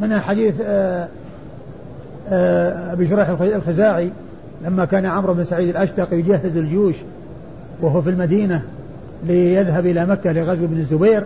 [0.00, 1.08] منها حديث آه،
[2.92, 4.10] أبي شريح الخزاعي
[4.64, 6.96] لما كان عمرو بن سعيد الأشتق يجهز الجيوش
[7.80, 8.62] وهو في المدينة
[9.26, 11.24] ليذهب إلى مكة لغزو ابن الزبير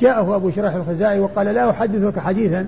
[0.00, 2.66] جاءه أبو شريح الخزاعي وقال لا أحدثك حديثا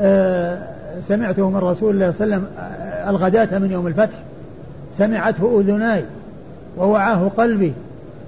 [0.00, 0.58] آه،
[1.00, 4.18] سمعته من رسول الله صلى الله عليه وسلم آه، الغداة من يوم الفتح
[4.94, 6.04] سمعته أذناي
[6.78, 7.72] ووعاه قلبي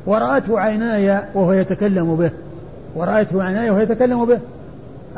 [0.06, 2.30] ورأته عيناي وهو يتكلم به
[2.96, 4.38] ورأته عيناي وهو يتكلم به.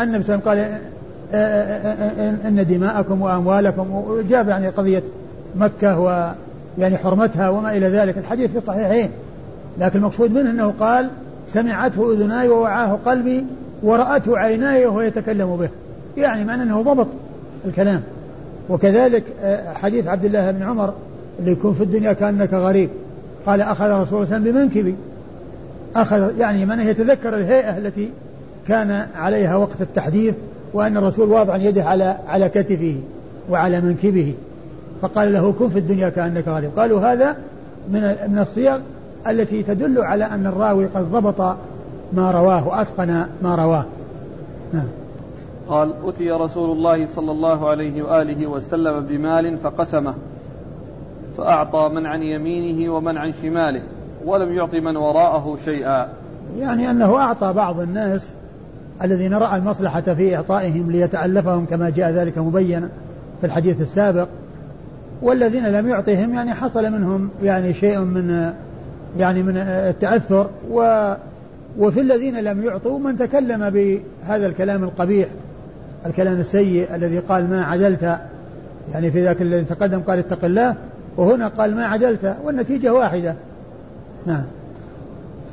[0.01, 0.79] النبي صلى الله عليه وسلم قال
[1.35, 5.03] آه، إن دماءكم وأموالكم وجاب يعني قضية
[5.57, 6.33] مكة و
[6.79, 8.19] يعني حرمتها وما إلى ذلك.
[8.19, 9.11] الحديث في الصحيحين
[9.79, 11.11] لكن المقصود منه أنه قال
[11.53, 13.45] سمعته أذناي ووعاه قلبي
[13.83, 15.69] ورأته عيناي وهو يتكلم به.
[16.17, 17.07] يعني معنى أنه ضبط
[17.65, 18.03] الكلام.
[18.69, 20.95] وكذلك آه، حديث عبد الله بن عمر
[21.39, 22.91] اللي يكون في الدنيا كأنك غريب.
[23.47, 24.95] قال أخذ رسول الله بمنكبي.
[25.97, 28.11] أخذ يعني من يتذكر الهيئة التي
[28.69, 30.35] كان عليها وقت التحديث
[30.75, 32.97] وأن الرسول واضعا يده على على كتفه
[33.51, 34.35] وعلى منكبه.
[35.03, 36.71] فقال له كن في الدنيا كأنك غريب.
[36.77, 37.37] قالوا هذا
[37.93, 38.79] من من الصيغ
[39.27, 41.57] التي تدل على أن الراوي قد ضبط
[42.13, 43.85] ما رواه وأتقن ما رواه.
[44.73, 44.89] نعم.
[45.69, 50.15] قال أتي رسول الله صلى الله عليه وآله وسلم بمال فقسمه
[51.39, 53.83] فأعطى من عن يمينه ومن عن شماله
[54.25, 56.09] ولم يعط من وراءه شيئا.
[56.59, 58.33] يعني أنه أعطى بعض الناس
[59.03, 62.89] الذين رأى المصلحة في إعطائهم ليتألفهم كما جاء ذلك مبينا
[63.41, 64.29] في الحديث السابق
[65.23, 68.53] والذين لم يعطهم يعني حصل منهم يعني شيء من
[69.19, 70.47] يعني من التأثر.
[70.71, 71.13] و
[71.79, 75.29] وفي الذين لم يعطوا من تكلم بهذا الكلام القبيح
[76.07, 78.19] الكلام السيء الذي قال ما عدلت.
[78.93, 80.75] يعني في ذاك الذي تقدم قال اتق الله
[81.17, 83.35] وهنا قال ما عدلت والنتيجة واحدة.
[84.27, 84.45] نعم.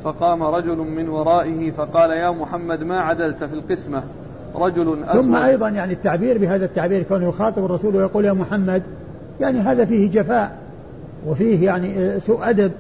[0.04, 4.04] فقام رجل من ورائه فقال يا محمد ما عدلت في القسمة؟
[4.56, 5.22] رجل أسود.
[5.22, 8.84] ثم أيضا يعني التعبير بهذا التعبير كونه يخاطب الرسول ويقول يا محمد
[9.40, 10.52] يعني هذا فيه جفاء
[11.28, 12.72] وفيه يعني سوء أدب.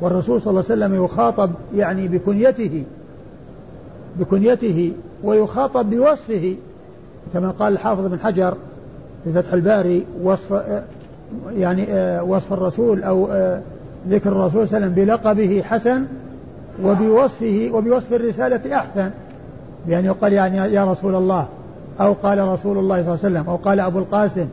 [0.00, 2.84] والرسول صلى الله عليه وسلم يخاطب يعني بكنيته
[4.18, 4.92] بكنيته
[5.24, 6.56] ويخاطب بوصفه
[7.34, 8.54] كما قال الحافظ بن حجر
[9.24, 10.62] في فتح الباري وصف
[11.56, 11.86] يعني
[12.20, 13.28] وصف الرسول أو
[14.08, 16.04] ذكر الرسول صلى الله عليه وسلم بلقبه حسن
[16.84, 19.10] وبوصفه وبوصف الرسالة أحسن.
[19.86, 21.46] بأن يقال يعني يا رسول الله
[22.00, 24.46] أو قال رسول الله صلى الله عليه وسلم أو قال أبو القاسم.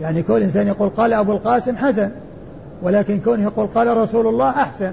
[0.00, 2.10] يعني كل إنسان يقول قال أبو القاسم حسن.
[2.82, 4.92] ولكن كونه يقول قال رسول الله أحسن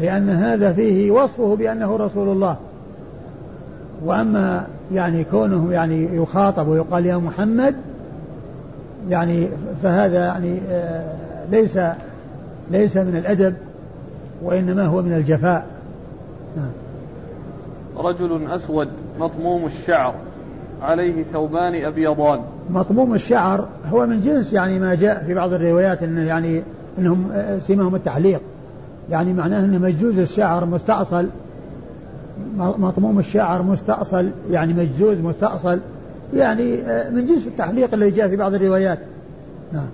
[0.00, 2.56] لأن هذا فيه وصفه بأنه رسول الله.
[4.04, 7.74] وأما يعني كونه يعني يخاطب ويقال يا محمد
[9.08, 9.48] يعني
[9.82, 11.14] فهذا يعني آه،
[11.50, 11.78] ليس
[12.70, 13.54] ليس من الأدب
[14.42, 15.66] وإنما هو من الجفاء.
[16.56, 16.70] نعم.
[18.06, 20.14] رجل أسود مطموم الشعر
[20.82, 22.40] عليه ثوبان أبيضان.
[22.70, 26.62] مطموم الشعر هو من جنس يعني ما جاء في بعض الروايات إنه يعني
[26.98, 27.28] إنهم
[27.60, 28.40] سمهم التحليق
[29.10, 31.28] يعني معناه إنه مجوز الشعر مستأصل.
[32.58, 35.78] مطموم الشعر مستأصل يعني مجزوز مستأصل.
[36.34, 36.76] يعني
[37.10, 38.98] من جنس التحليق الذي جاء في بعض الروايات.
[39.72, 39.86] نعم.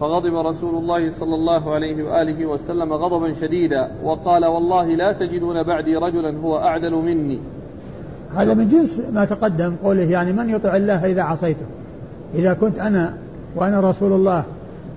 [0.00, 5.96] فغضب رسول الله صلى الله عليه وآله وسلم غضبا شديدا وقال والله لا تجدون بعدي
[5.96, 7.38] رجلا هو أعدل مني.
[8.36, 11.66] هذا من جنس ما تقدم قوله يعني من يطع الله إذا عصيته.
[12.34, 13.14] إذا كنت أنا
[13.56, 14.44] وأنا رسول الله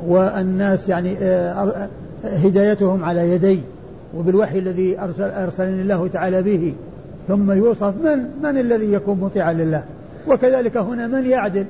[0.07, 1.87] والناس يعني آه،
[2.23, 3.59] هدايتهم على يدي
[4.17, 6.73] وبالوحي الذي أرسل أرسلني الله تعالى به
[7.27, 9.83] ثم يوصف من من الذي يكون مطيعا لله؟
[10.27, 11.65] وكذلك هنا من يعدل؟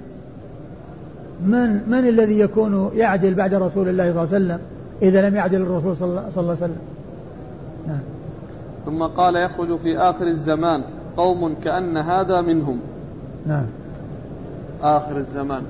[1.45, 4.59] من من الذي يكون يعدل بعد رسول الله صلى الله عليه وسلم
[5.01, 6.77] إذا لم يعدل الرسول صلى الله عليه وسلم؟
[7.87, 7.99] نعم.
[8.85, 10.83] ثم قال يخرج في آخر الزمان
[11.17, 12.79] قوم كأن هذا منهم.
[13.45, 13.65] نعم.
[14.81, 15.61] آخر الزمان.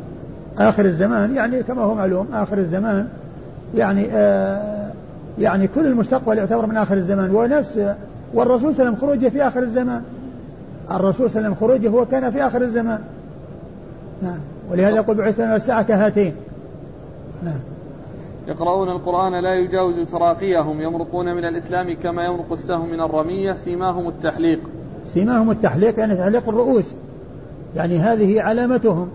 [0.58, 3.08] آخر الزمان يعني كما هو معلوم آخر الزمان
[3.76, 4.92] يعني آه
[5.40, 7.36] يعني كل المستقبل يعتبر من آخر الزمان.
[7.36, 7.80] ونفس
[8.34, 10.02] والرسول صلى الله عليه وسلم خروجه في آخر الزمان.
[10.92, 13.00] الرسول صلى الله عليه وسلم خروجه هو كان في آخر الزمان.
[14.24, 14.40] نعم.
[14.72, 16.36] ولهذا يقول بعثنا الساعة كهاتين
[17.44, 17.60] نعم.
[18.48, 24.60] يقرؤون القرآن لا يجاوز تراقيهم يمرقون من الإسلام كما يمرق السهم من الرمية سيماهم التحليق.
[25.14, 26.94] سيماهم التحليق يعني تحليق الرؤوس.
[27.78, 29.10] يعني هذه علامتهم.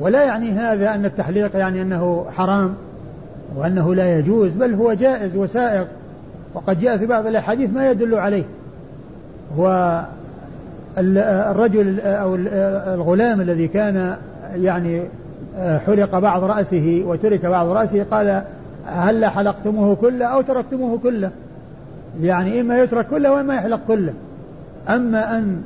[0.00, 2.74] ولا يعني هذا أن التحليق يعني أنه حرام
[3.56, 5.84] وأنه لا يجوز بل هو جائز وسائغ
[6.54, 8.44] وقد جاء في بعض الأحاديث ما يدل عليه.
[9.58, 10.00] هو
[10.98, 12.34] الرجل أو
[12.94, 14.16] الغلام الذي كان
[14.56, 15.02] يعني
[15.56, 18.42] حرق بعض رأسه وترك بعض رأسه قال
[18.86, 21.30] هل حلقتموه كله أو تركتموه كله؟
[22.22, 24.12] يعني إما يترك كله وإما يحلق كله.
[24.88, 25.62] أما أن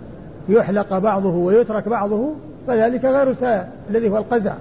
[0.48, 2.30] يحلق بعضه ويترك بعضه
[2.66, 4.52] فذلك غير سائر الذي هو القزع.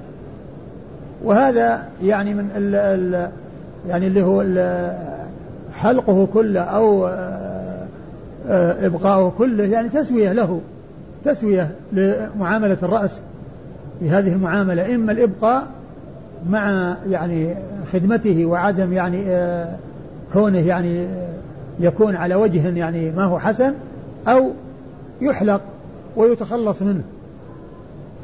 [1.23, 3.29] وهذا يعني من ال ال
[3.87, 4.45] يعني اللي هو
[5.73, 7.09] حلقه كله أو
[8.81, 10.61] إبقاؤه كله يعني تسوية له
[11.25, 13.19] تسوية لمعاملة الرأس
[14.01, 14.95] بهذه المعاملة.
[14.95, 15.67] إما الإبقاء
[16.49, 17.55] مع يعني
[17.93, 19.23] خدمته وعدم يعني
[20.33, 21.07] كونه يعني
[21.79, 23.73] يكون على وجه يعني ما هو حسن
[24.27, 24.51] أو
[25.21, 25.61] يحلق
[26.17, 27.03] ويتخلص منه.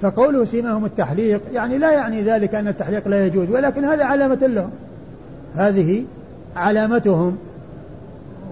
[0.02, 4.70] فقوله سيماهم التحليق يعني لا يعني ذلك أن التحليق لا يجوز ولكن هذا علامة لهم.
[5.56, 6.04] هذه
[6.56, 7.38] علامتهم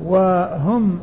[0.06, 1.00] وهم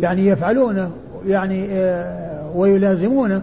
[0.00, 0.90] يعني يفعلونه
[1.26, 3.42] يعني آه، ويلازمونه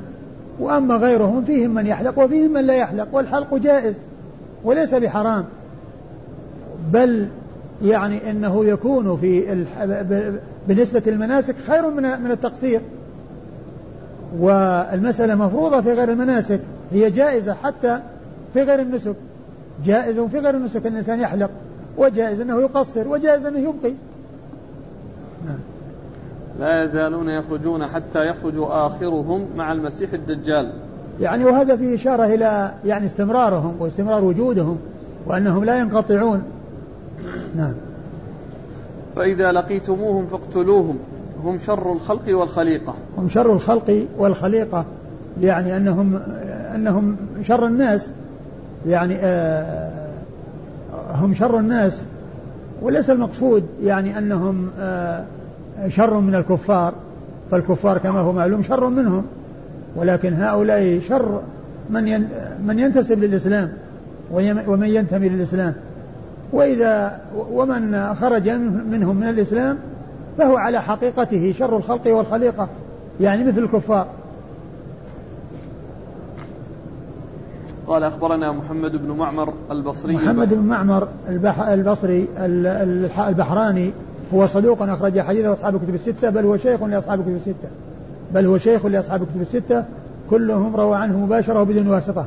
[0.60, 3.96] وأما غيرهم فيهم من يحلق وفيهم من لا يحلق والحلق جائز
[4.64, 5.46] وليس بحرام.
[6.94, 7.28] بل
[7.86, 9.66] يعني إنه يكون في
[10.68, 12.82] بالنسبة للمناسك خير من التقصير.
[14.40, 16.60] والمسألة مفروضة في غير المناسك
[16.92, 18.00] هي جائزة حتى
[18.54, 19.16] في غير النسك.
[19.86, 21.50] جائز في غير النسك أن الإنسان يحلق
[21.98, 23.94] وجائز أنه يقصر وجائز أنه يبقي.
[25.46, 25.60] نعم.
[26.60, 30.74] لا يزالون يخرجون حتى يخرج آخرهم مع المسيح الدجال.
[31.22, 34.78] يعني وهذا فيه إشارة إلى يعني استمرارهم واستمرار وجودهم
[35.28, 36.44] وأنهم لا ينقطعون.
[37.56, 37.74] نعم.
[39.16, 41.00] فإذا لقيتموهم فاقتلوهم.
[41.44, 42.94] هم شر الخلق والخليقة.
[43.18, 44.86] هم شر الخلق والخليقة
[45.42, 46.20] يعني أنهم
[46.76, 48.12] أنهم شر الناس
[48.88, 49.92] يعني آه
[51.12, 52.02] هم شر الناس.
[52.82, 55.26] وليس المقصود يعني أنهم آه
[55.88, 56.94] شر من الكفار
[57.52, 59.24] فالكفار كما هو معلوم شر منهم.
[59.96, 61.42] ولكن هؤلاء شر
[61.90, 62.28] من
[62.66, 63.74] من ينتسب للإسلام
[64.68, 65.74] ومن ينتمي للإسلام.
[66.52, 67.20] وإذا
[67.52, 68.50] ومن خرج
[68.92, 69.78] منهم من الإسلام
[70.38, 72.68] فهو على حقيقته شر الخلق والخليقة
[73.22, 74.08] يعني مثل الكفار.
[77.88, 80.16] قال أخبرنا محمد بن معمر البصري.
[80.16, 81.08] محمد بن معمر
[81.70, 82.28] البصري
[83.18, 83.92] البحراني
[84.34, 87.70] هو صدوق أخرج حديثه أصحاب الكتب الستة بل هو شيخ لأصحاب الكتب الستة.
[88.34, 89.86] بل هو شيخ لأصحاب الكتب الستة
[90.30, 92.26] كلهم روى عنه مباشرة وبدون واسطة.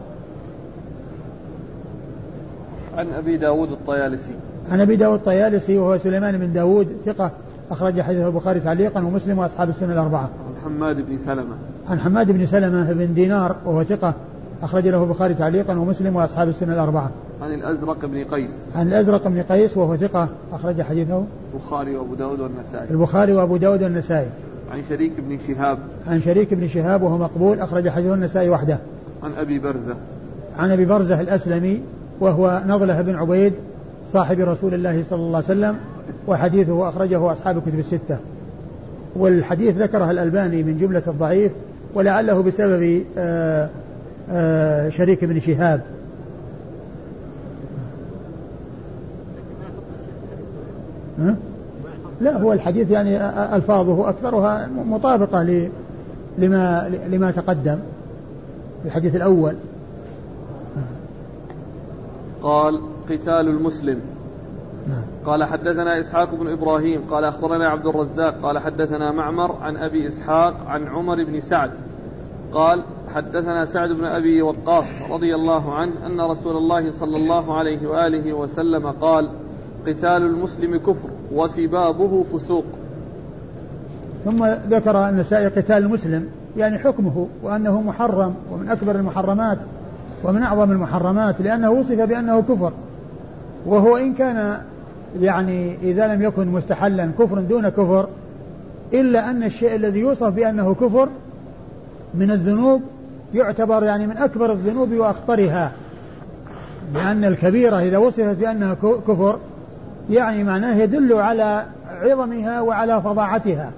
[2.96, 4.32] عن أبي داود الطيالسي.
[4.70, 7.30] عن أبي داود الطيالسي وهو سليمان بن داود ثقة.
[7.70, 10.30] أخرج حديث البخاري تعليقا ومسلم وأصحاب السنة الأربعة.
[10.46, 11.54] عن حماد بن سلمة.
[11.88, 14.14] عن حماد بن سلمة بن دينار وهو ثقة
[14.62, 17.10] أخرج له البخاري تعليقا ومسلم وأصحاب السنة الأربعة.
[17.42, 18.50] عن الأزرق بن قيس.
[18.74, 21.24] عن الأزرق بن قيس وهو ثقة أخرج حديثه.
[21.54, 22.90] البخاري وأبو داود والنسائي.
[22.90, 24.28] البخاري وأبو داود والنسائي.
[24.72, 25.78] عن شريك بن شهاب.
[26.06, 28.78] عن شريك بن شهاب وهو مقبول أخرج حديثه النسائي وحده.
[29.22, 29.94] عن أبي برزة.
[30.58, 31.80] عن أبي برزة الأسلمي
[32.20, 33.52] وهو نضلة بن عبيد
[34.12, 35.76] صاحب رسول الله صلى الله عليه وسلم
[36.26, 38.18] وحديثه أخرجه أصحاب الكتب الستة
[39.16, 41.52] والحديث ذكره الألباني من جملة الضعيف
[41.94, 43.68] ولعله بسبب آه،
[44.30, 45.80] آه، شريك بن شهاب
[51.18, 51.36] ها؟
[52.20, 55.68] لا هو الحديث يعني ألفاظه أكثرها مطابقة
[56.38, 57.78] لما لما تقدم
[58.84, 59.54] الحديث الأول
[62.42, 62.80] قال
[63.10, 64.00] قتال المسلم.
[65.26, 70.54] قال حدثنا إسحاق بن إبراهيم قال أخبرنا عبد الرزاق قال حدثنا معمر عن أبي إسحاق
[70.66, 71.70] عن عمر بن سعد.
[72.52, 72.82] قال
[73.14, 78.32] حدثنا سعد بن أبي وقاص رضي الله عنه أن رسول الله صلى الله عليه وآله
[78.32, 79.30] وسلم قال
[79.86, 82.64] قتال المسلم كفر وسبابه فسوق.
[84.24, 89.58] ثم ذكر النسائي قتال المسلم يعني حكمه وأنه محرم ومن أكبر المحرمات
[90.24, 92.72] ومن أعظم المحرمات لأنه وصف بأنه كفر.
[93.66, 94.60] وهو إن كان
[95.20, 98.08] يعني إذا لم يكن مستحلا كفر دون كفر
[98.92, 101.08] إلا أن الشيء الذي يوصف بأنه كفر
[102.14, 102.82] من الذنوب
[103.34, 105.72] يعتبر يعني من أكبر الذنوب وأخطرها.
[106.94, 108.74] لأن الكبيرة إذا وصفت بأنها
[109.08, 109.38] كفر
[110.10, 111.66] يعني معناه يدل على
[112.02, 113.72] عظمها وعلى فظاعتها.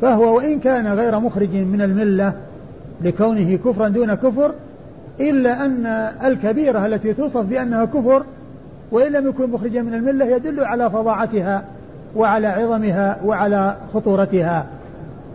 [0.00, 2.32] فهو وإن كان غير مخرج من الملة
[3.00, 4.54] لكونه كفرا دون كفر
[5.20, 5.86] إلا أن
[6.24, 8.24] الكبيرة التي توصف بأنها كفر
[8.90, 11.64] وإن لم يكن مخرجا من الملة يدل على فظاعتها
[12.16, 14.66] وعلى عظمها وعلى خطورتها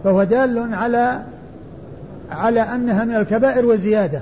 [0.04, 1.20] فهو دال على
[2.32, 4.22] على أنها من الكبائر وزيادة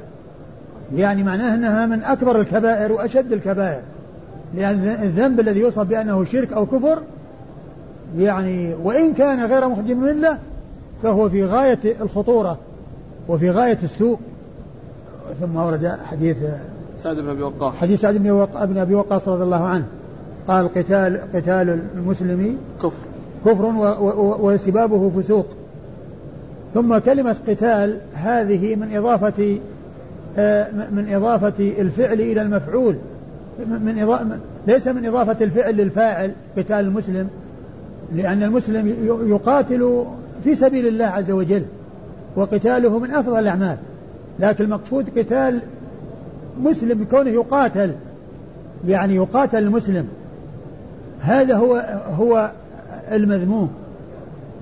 [0.96, 3.82] يعني معناه أنها من أكبر الكبائر وأشد الكبائر.
[4.56, 7.02] لأن الذنب الذي يوصف بأنه شرك أو كفر
[8.18, 10.38] يعني وإن كان غير مخرج من الملة
[11.04, 12.58] فهو في غاية الخطورة
[13.28, 14.20] وفي غاية السوء.
[15.40, 16.38] ثم ورد حديث
[17.04, 17.76] سعد بن أبي وقاص.
[17.76, 19.86] حديث سعد بن أبي وقاص رضي الله عنه.
[20.48, 23.08] قال قتال قتال المسلم كفر.
[23.46, 23.74] كفر
[24.42, 25.46] وسبابه فسوق.
[26.74, 29.58] ثم كلمة قتال هذه من إضافة
[30.38, 32.96] آه، من إضافة الفعل إلى المفعول.
[33.70, 34.38] من إضافة
[34.68, 37.28] ليس من إضافة الفعل للفاعل قتال المسلم
[38.16, 38.96] لأن المسلم
[39.28, 40.06] يقاتل
[40.44, 41.64] في سبيل الله عز وجل
[42.36, 43.78] وقتاله من أفضل الأعمال.
[44.40, 45.62] لكن المقصود قتال
[46.64, 47.96] مسلم كونه يقاتل.
[48.88, 50.08] يعني يقاتل المسلم.
[51.22, 52.52] هذا هو هو
[53.12, 53.70] المذموم.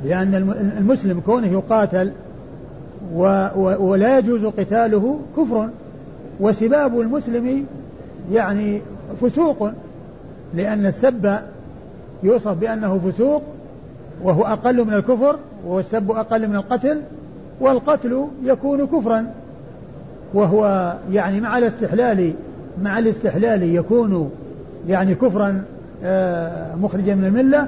[0.06, 0.36] لأن
[0.78, 2.12] المسلم كونه يقاتل
[3.14, 5.70] و و ولا يجوز قتاله كفر.
[6.40, 7.66] وسباب المسلم
[8.32, 8.82] يعني
[9.22, 9.70] فسوق.
[10.54, 11.40] لأن السب
[12.24, 13.42] يوصف بأنه فسوق
[14.24, 15.36] وهو أقل من الكفر
[15.68, 17.02] والسب أقل من القتل
[17.60, 19.26] والقتل يكون كفرا.
[20.36, 22.34] وهو يعني مع الاستحلال
[22.82, 24.32] مع الاستحلال يكون
[24.88, 25.64] يعني كفرا
[26.04, 27.68] آه، مخرجا من الملة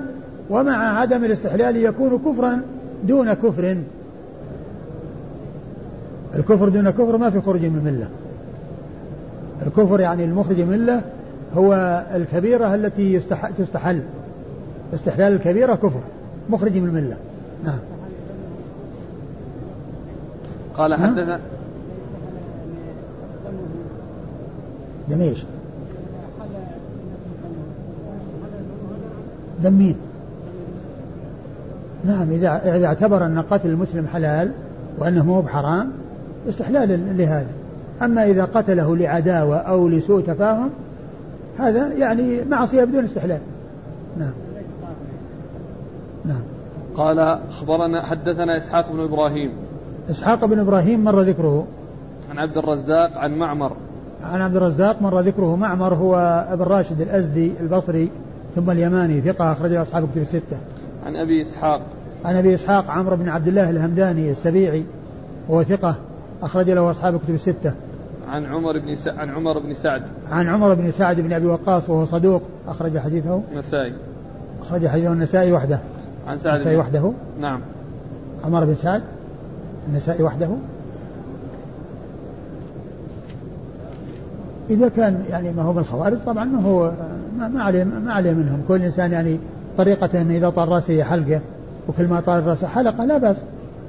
[0.50, 2.62] ومع عدم الاستحلال يكون كفرا
[3.04, 3.78] دون كفر.
[6.36, 8.08] الكفر دون كفر ما في خروج من الملة.
[9.68, 11.02] الكفر يعني المخرج من الملة
[11.56, 13.20] هو الكبيرة التي
[13.58, 14.02] تستحل.
[14.94, 16.02] استحلال الكبيرة كفر
[16.50, 17.18] مخرج من الملة.
[17.66, 17.80] نعم.
[20.78, 21.40] قال حدثنا
[25.10, 25.44] دم إيش؟
[29.64, 29.96] دم مين؟
[32.06, 34.52] نعم إذا إذا اعتبر أن قتل المسلم حلال
[35.00, 35.92] وأنه مو بحرام
[36.50, 37.48] استحلال لهذا.
[38.02, 40.70] أما إذا قتله لعداوة أو لسوء تفاهم
[41.60, 43.40] هذا يعني معصية بدون استحلال.
[44.18, 44.34] نعم.
[46.26, 46.42] نعم.
[46.96, 49.54] قال أخبرنا حدثنا إسحاق بن إبراهيم.
[50.10, 51.68] إسحاق بن إبراهيم مر ذكره.
[52.30, 53.72] عن عبد الرزاق عن معمر.
[54.28, 56.16] عن عبد الرزاق مر ذكره معمر هو
[56.50, 58.10] ابن راشد الأزدي البصري
[58.56, 60.58] ثم اليماني ثقة أخرجه أصحاب كتب الستة
[61.06, 61.82] عن أبي إسحاق
[62.26, 64.84] عن أبي إسحاق عمرو بن عبد الله الهمداني السبيعي
[65.50, 65.96] وهو ثقة
[66.42, 67.74] أخرج له أصحاب الكتب الستة.
[68.28, 69.08] عن عمر بن س...
[69.08, 70.02] عن عمر بن سعد.
[70.32, 73.42] عن عمر بن سعد بن أبي وقاص وهو صدوق أخرج حديثه.
[73.52, 73.94] النسائي.
[74.62, 75.80] أخرج حديثه النسائي وحده.
[76.28, 77.12] عن سعد النسائي وحده.
[77.40, 77.60] نعم.
[78.46, 79.02] عمر بن سعد
[79.90, 80.50] النسائي وحده.
[84.70, 86.92] إذا كان يعني ما هو من الخوارج طبعا ما هو
[87.40, 88.62] ما عليه ما عليه منهم.
[88.68, 89.40] كل إنسان يعني
[89.78, 91.42] طريقته أنه إذا طال رأسه حلقة
[91.88, 93.38] وكل ما طال رأسه حلقة لا بأس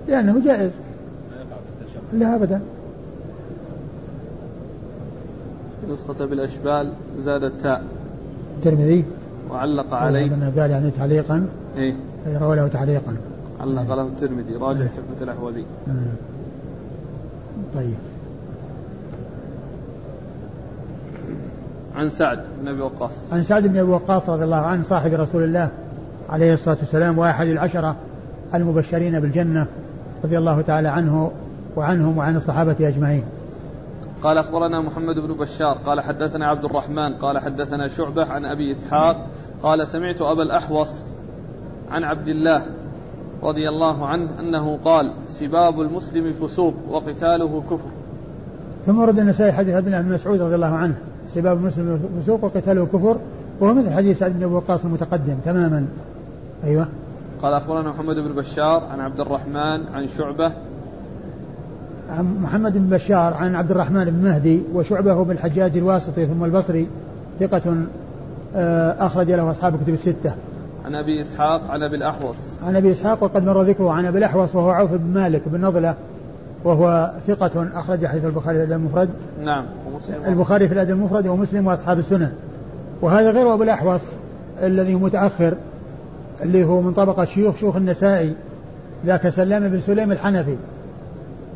[0.09, 0.71] لأنه جائز.
[2.13, 2.61] لا أبدا.
[5.91, 7.83] نسخة بالأشبال زاد التاء.
[8.59, 9.05] الترمذي.
[9.51, 10.31] وعلق عليه.
[10.61, 11.95] قال يعني تعليقا إيه.
[12.41, 13.17] روى له تعليقا.
[13.61, 15.25] علق له الترمذي راجع تحفة إيه.
[15.25, 15.65] الأحوذي.
[17.75, 17.95] طيب.
[21.99, 25.43] عن سعد بن أبي وقاص عن سعد بن أبي وقاص رضي الله عنه صاحب رسول
[25.45, 25.71] الله
[26.31, 27.97] عليه الصلاة والسلام وأحد العشرة
[28.55, 29.67] المبشرين بالجنة
[30.25, 31.31] رضي الله تعالى عنه
[31.77, 33.23] وعنهم وعن الصحابة أجمعين.
[34.23, 39.27] قال أخبرنا محمد بن بشار قال حدثنا عبد الرحمن قال حدثنا شعبة عن أبي إسحاق
[39.63, 41.09] قال سمعت أبا الأحوص
[41.91, 42.63] عن عبد الله
[43.43, 47.91] رضي الله عنه أنه قال سباب المسلم فسوق وقتاله كفر.
[48.87, 50.99] ثم ورد النسائي حديث ابن ابي مسعود رضي الله عنه
[51.35, 53.17] سباب المسلم فسوق وقتاله كفر
[53.61, 55.87] وهو مثل حديث سعد بن أبي وقاص المتقدم تماما
[56.65, 56.87] أيوه
[57.43, 60.53] قال أخبرنا محمد بن بشار عن عبد الرحمن عن شعبة
[62.11, 66.89] عن محمد بن بشار عن عبد الرحمن بن مهدي وشعبة بن الحجاج الواسطي ثم البصري
[67.41, 67.87] ثقة
[68.57, 70.35] آه، أخرج له أصحاب الكتب الستة.
[70.85, 72.37] عن أبي إسحاق عن أبي الأحوص.
[72.67, 75.95] عن أبي إسحاق وقد مر ذكره عن أبي الأحوص وهو عوف بن مالك بن نضلة
[76.65, 79.09] وهو ثقة أخرج حديث البخاري في الأدب المفرد.
[79.45, 79.65] نعم.
[79.87, 82.33] ومسلم البخاري في الأدب المفرد ومسلم وأصحاب السنن
[83.03, 84.01] وهذا غير أبو الأحوص
[84.63, 85.55] الذي هو متأخر
[86.43, 88.35] اللي هو من طبقة شيوخ شيوخ النسائي
[89.07, 90.57] ذاك سلام بن سليم الحنفي.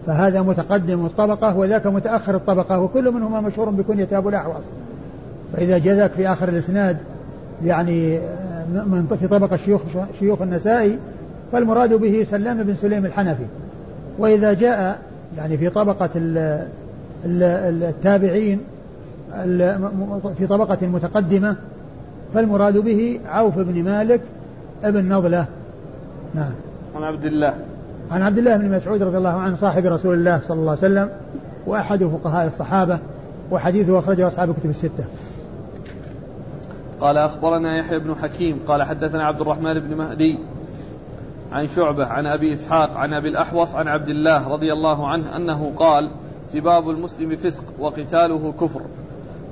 [0.07, 4.64] فهذا متقدم الطبقة وذاك متأخر الطبقة وكل منهما مشهور بكنية أبو الأحوص.
[5.53, 6.96] فإذا جاءك في آخر الإسناد
[7.64, 8.18] يعني
[8.72, 9.82] من في طبقة شيوخ
[10.18, 10.98] شيوخ النسائي
[11.53, 13.44] فالمراد به سلام بن سليم الحنفي.
[14.18, 14.98] وإذا جاء
[15.36, 16.10] يعني في طبقة
[17.24, 18.60] التابعين
[20.38, 21.56] في طبقة متقدمة
[22.34, 24.20] فالمراد به عوف بن مالك
[24.84, 25.46] ابن نضلة.
[26.34, 26.52] نعم.
[26.96, 27.54] عن عبد الله.
[28.10, 31.08] عن عبد الله بن مسعود رضي الله عنه صاحب رسول الله صلى الله عليه وسلم
[31.66, 32.98] وأحد فقهاء الصحابة
[33.50, 35.04] وحديثه أخرجه أصحاب الكتب الستة.
[37.00, 40.38] قال أخبرنا يحيى بن حكيم قال حدثنا عبد الرحمن بن مهدي
[41.53, 45.72] عن شعبة عن أبي إسحاق عن أبي الأحوص عن عبد الله رضي الله عنه أنه
[45.76, 46.11] قال
[46.44, 48.80] سباب المسلم فسق وقتاله كفر.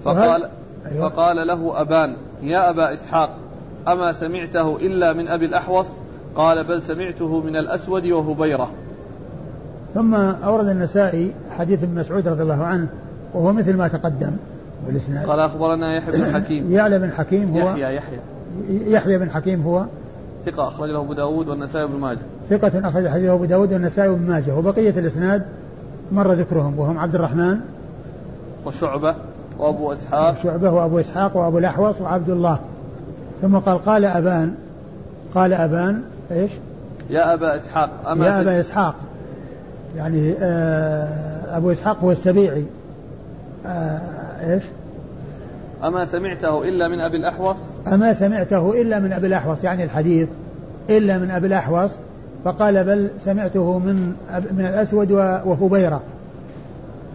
[0.05, 0.49] فقال
[0.87, 1.09] أيوة.
[1.09, 3.37] فقال له أبان يا أبا إسحاق
[3.89, 5.89] أما سمعته إلا من أبي الأحوص؟
[6.37, 8.71] قال بل سمعته من الأسود وهبيرة.
[9.95, 12.89] ثم أورد النسائي حديث ابن مسعود رضي الله عنه
[13.35, 14.33] وهو مثل ما تقدم
[14.87, 15.27] بالإسناد.
[15.27, 16.73] قال أخبرنا يحيى بن حكيم.
[16.73, 18.19] يعلى بن حكيم هو يحيى يحيى.
[18.71, 19.85] يحيى بن حكيم هو
[20.47, 22.19] ثقة أخرج له أبو داود والنسائي بن ماجه.
[22.51, 24.55] ثقة أخرج حديثه أبو داود والنسائي بن ماجه.
[24.55, 25.43] وبقية الإسناد
[26.13, 27.61] مر ذكرهم وهم عبد الرحمن
[28.67, 29.15] وشعبة
[29.59, 30.43] وأبو إسحاق.
[30.43, 32.59] شعبة وأبو إسحاق وأبو الأحوص وعبد الله.
[33.43, 34.55] ثم قال قال أبان
[35.35, 36.53] قال أبان إيش؟
[37.11, 38.95] يا أبا إسحاق أما يا أبا إسحاق.
[39.97, 42.65] يعني آه أبو إسحاق هو السبيعي.
[43.67, 44.01] آه
[44.53, 44.63] إيش؟
[45.85, 47.57] أما سمعته إلا من أبي الأحوص؟
[47.87, 50.29] أما سمعته إلا من أبي الأحوص يعني الحديث
[50.91, 51.91] إلا من أبي الأحوص
[52.45, 54.13] فقال بل سمعته من
[54.53, 56.03] من الأسود وهبيرة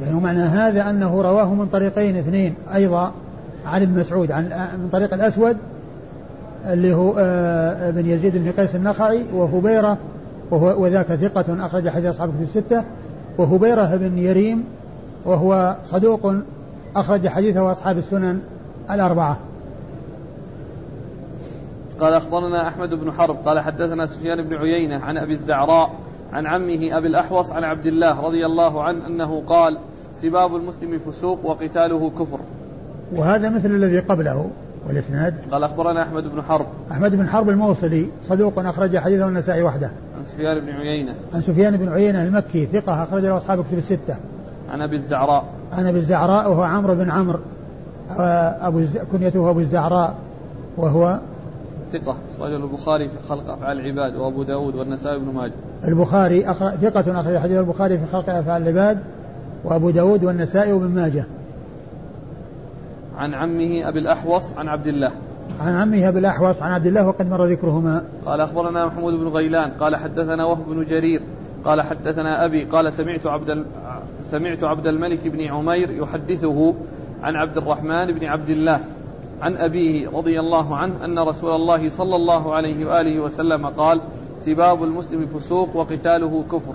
[0.02, 3.12] يعني معنى هذا أنه رواه من طريقين اثنين أيضا
[3.66, 4.44] عن ابن مسعود عن
[4.78, 5.58] من طريق الأسود
[6.68, 9.98] اللي هو آه، ابن يزيد بن قيس النخعي وهبيرة
[10.52, 12.84] وهو وذاك ثقة أخرج حديث أصحاب في الستة
[13.38, 14.64] وهبيرة بن يريم
[15.26, 16.34] وهو صدوق
[16.96, 18.40] أخرج حديثه أصحاب السنن
[18.92, 19.38] الأربعة.
[22.00, 25.92] قال أخبرنا أحمد بن حرب قال حدثنا سفيان بن عيينة عن أبي الزعراء
[26.34, 29.78] عن عمه أبي الأحوص عن عبد الله رضي الله عنه أنه قال
[30.22, 32.40] سباب المسلم فسوق وقتاله كفر.
[33.16, 34.50] وهذا مثل الذي قبله
[34.88, 35.36] والإسناد.
[35.52, 36.66] قال أخبرنا أحمد بن حرب.
[36.92, 39.92] أحمد بن حرب الموصلي صدوق أخرج حديثه النسائي وحده.
[40.18, 41.16] عن سفيان بن عيينة.
[41.34, 44.16] عن سفيان بن عيينة المكي ثقة أخرج له أصحاب كتب الستة.
[44.70, 45.46] عن أبي الزعراء.
[45.72, 47.40] عن أبي الزعراء وهو عمرو بن عمرو.
[48.10, 50.16] أبو كنيته أبو الزعراء
[50.78, 51.20] وهو
[51.94, 55.54] ثقة رجل البخاري في خلق أفعال العباد وأبو داود والنسائي بن ماجه.
[55.88, 59.00] البخاري أخرج ثقة أخرج حديث البخاري في خلق أفعال العباد
[59.64, 61.26] وأبو داود والنسائي وابن ماجه.
[63.18, 65.12] عن عمه أبي الأحوص عن عبد الله.
[65.60, 68.04] عن عمه أبي الأحوص عن عبد الله وقد مر ذكرهما.
[68.26, 71.22] قال أخبرنا محمود بن غيلان قال حدثنا وهب بن جرير
[71.66, 73.66] قال حدثنا أبي قال سمعت عبد
[74.32, 76.74] سمعت عبد الملك بن عمير يحدثه
[77.24, 78.80] عن عبد الرحمن بن عبد الله
[79.42, 84.02] عن أبيه رضي الله عنه أن رسول الله صلى الله عليه وآله وسلم قال
[84.40, 86.74] سباب المسلم فسوق وقتاله كفر.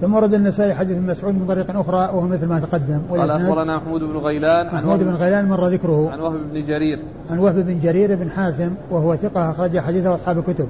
[0.00, 3.00] ثم ورد النسائي حديث ابن مسعود من طريق أخرى وهو مثل ما تقدم.
[3.10, 6.10] قال أخبرنا محمود بن غيلان محمود بن غيلان مر ذكره.
[6.10, 6.98] عن وهب بن جرير.
[7.30, 10.68] عن وهب بن جرير بن حازم وهو ثقة أخرج حديثه أصحاب الكتب.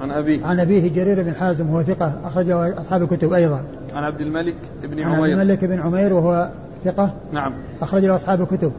[0.00, 0.46] عن أبيه.
[0.46, 3.60] عن أبيه جرير بن حازم وهو ثقة أخرجه أصحاب الكتب أيضا.
[3.94, 6.50] عن عبد الملك بن عمير عن عبد الملك بن عمير وهو
[6.84, 7.52] ثقة؟ نعم.
[7.82, 8.72] أخرج له أصحاب الكتب.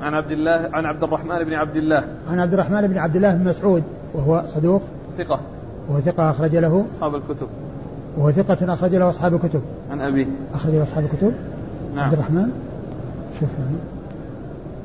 [0.00, 2.04] عن عبد الله عن عبد الرحمن بن عبد الله.
[2.30, 3.82] عن عبد الرحمن بن عبد الله بن مسعود
[4.14, 4.82] وهو صدوق.
[5.18, 5.40] ثقة.
[5.88, 6.84] وهو ثقة أخرج له.
[6.96, 7.46] أصحاب الكتب.
[8.18, 9.62] وهو ثقة أخرج له أصحاب الكتب.
[9.90, 10.26] عن أبيه.
[10.54, 11.32] أخرج له أصحاب الكتب.
[11.94, 12.04] نعم.
[12.04, 12.50] عبد الرحمن.
[13.40, 13.48] شوف.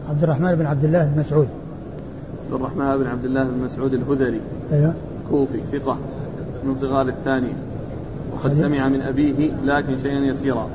[0.09, 1.47] عبد الرحمن بن عبد الله بن مسعود.
[2.45, 4.39] عبد الرحمن بن عبد الله بن مسعود الهذلي.
[4.71, 4.93] أيوه.
[5.29, 5.97] كوفي ثقة.
[6.63, 7.53] من صغار الثانية.
[8.33, 10.67] وقد سمع من أبيه لكن شيئا يسيرا.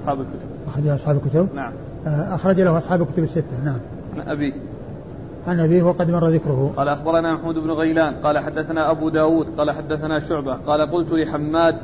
[0.00, 0.51] أصحاب الكتب.
[0.72, 1.72] أخرج له أصحاب الكتب؟ نعم.
[2.06, 3.78] آه، أخرج له أصحاب الكتب الستة نعم.
[4.16, 4.52] عن أبيه.
[5.46, 6.72] عن أبيه وقد مر ذكره.
[6.76, 11.76] قال أخبرنا محمود بن غيلان قال حدثنا أبو داود قال حدثنا شعبة قال قلت لحماد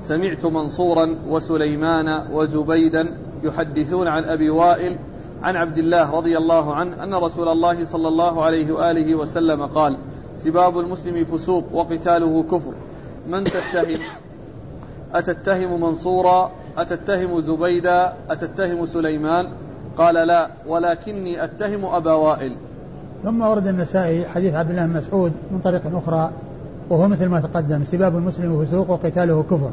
[0.00, 4.98] سمعت منصورا وسليمان وزبيدا يحدثون عن أبي وائل
[5.42, 9.98] عن عبد الله رضي الله عنه أن رسول الله صلى الله عليه وآله وسلم قال
[10.34, 12.72] سباب المسلم فسوق وقتاله كفر.
[13.28, 14.00] من تتهم
[15.14, 19.48] أتتهم منصورا أتتهم زبيدا أتتهم سليمان؟
[19.98, 22.56] قال لا ولكني أتهم أبا وائل.
[23.22, 26.30] ثم ورد النسائي حديث عبد الله بن مسعود من طريق أخرى
[26.90, 29.70] وهو مثل ما تقدم سباب المسلم فسوق وقتاله كفر.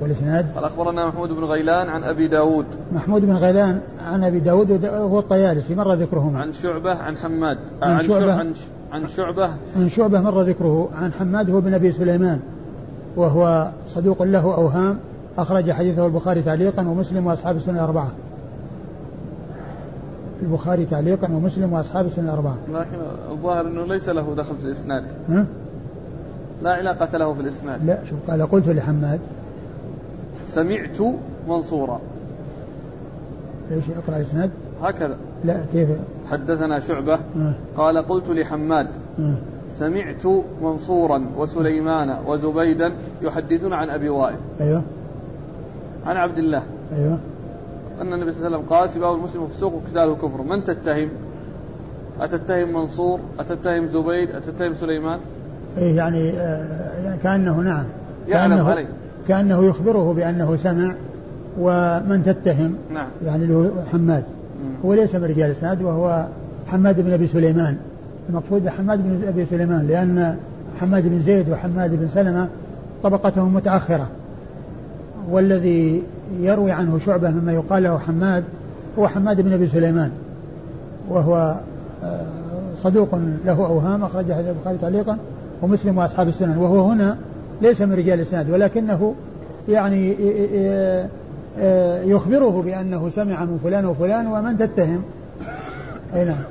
[0.00, 2.66] والإسناد؟ قال أخبرنا محمود بن غيلان عن أبي داود.
[2.92, 6.40] محمود بن غيلان عن أبي داود وهو الطيالسي مر ذكرهما.
[6.40, 7.58] عن شعبة عن حماد.
[7.82, 8.52] عن, عن شعبة عن,
[8.92, 9.50] عن شعبة.
[9.76, 12.40] عن شعبة مر ذكره عن حماد هو بن أبي سليمان
[13.16, 14.98] وهو صدوق له أوهام.
[15.38, 18.10] أخرج حديثه البخاري تعليقا ومسلم وأصحاب السنة الأربعة
[20.42, 22.56] البخاري تعليقا ومسلم وأصحاب السنن الأربعة.
[22.72, 22.98] لكن
[23.30, 25.04] الظاهر إنه ليس له دخل في الإسناد.
[25.28, 25.46] ها؟
[26.62, 27.84] لا علاقة له في الإسناد.
[27.86, 29.20] لا شوف قال قلت لحماد
[30.46, 31.00] سمعت
[31.48, 32.00] منصورا.
[33.72, 34.50] إيش اقرأ الإسناد؟
[34.82, 35.16] هكذا.
[35.44, 35.88] لا كيف؟
[36.30, 37.52] حدثنا شعبة آه.
[37.76, 39.34] قال قلت لحماد آه.
[39.70, 40.26] سمعت
[40.62, 44.82] منصورا وسليمان وزبيدا يحدثون عن أبي وائل أيوه
[46.06, 47.18] عن عبد الله أيوه
[48.00, 51.08] أن النبي صلى الله عليه وسلم قال سباب المسلم فسوق وقتاله كفر من تتهم؟
[52.20, 55.18] أتتهم منصور؟ أتتهم زبيد؟ أتتهم سليمان؟
[55.78, 57.84] إيه يعني آه يعني كأنه نعم
[58.28, 58.86] يعلم كأنه عليه
[59.28, 60.94] كأنه يخبره بأنه سمع
[61.58, 64.24] ومن تتهم نعم يعني له حماد
[64.64, 64.74] مم.
[64.84, 66.26] هو ليس من رجال الاسناد وهو
[66.66, 67.76] حماد بن أبي سليمان
[68.28, 70.36] المقصود بحماد بن أبي سليمان لأن
[70.80, 72.48] حماد بن زيد وحماد بن سلمة
[73.02, 74.08] طبقتهم متأخرة
[75.30, 76.02] والذي
[76.40, 78.44] يروي عنه شعبة مما يقال له حماد
[78.98, 80.10] هو حماد بن أبي سليمان
[81.08, 81.60] وهو
[82.04, 82.26] آه،
[82.82, 83.14] صدوق
[83.44, 85.18] له أوهام أخرج حديث البخاري تعليقا
[85.62, 87.18] ومسلم وأصحاب السنن وهو هنا
[87.62, 89.14] ليس من رجال الإسناد ولكنه
[89.68, 90.16] يعني
[90.54, 91.08] آه،
[91.58, 95.02] آه، يخبره بأنه سمع من فلان وفلان ومن تتهم.
[96.14, 96.42] أي نعم.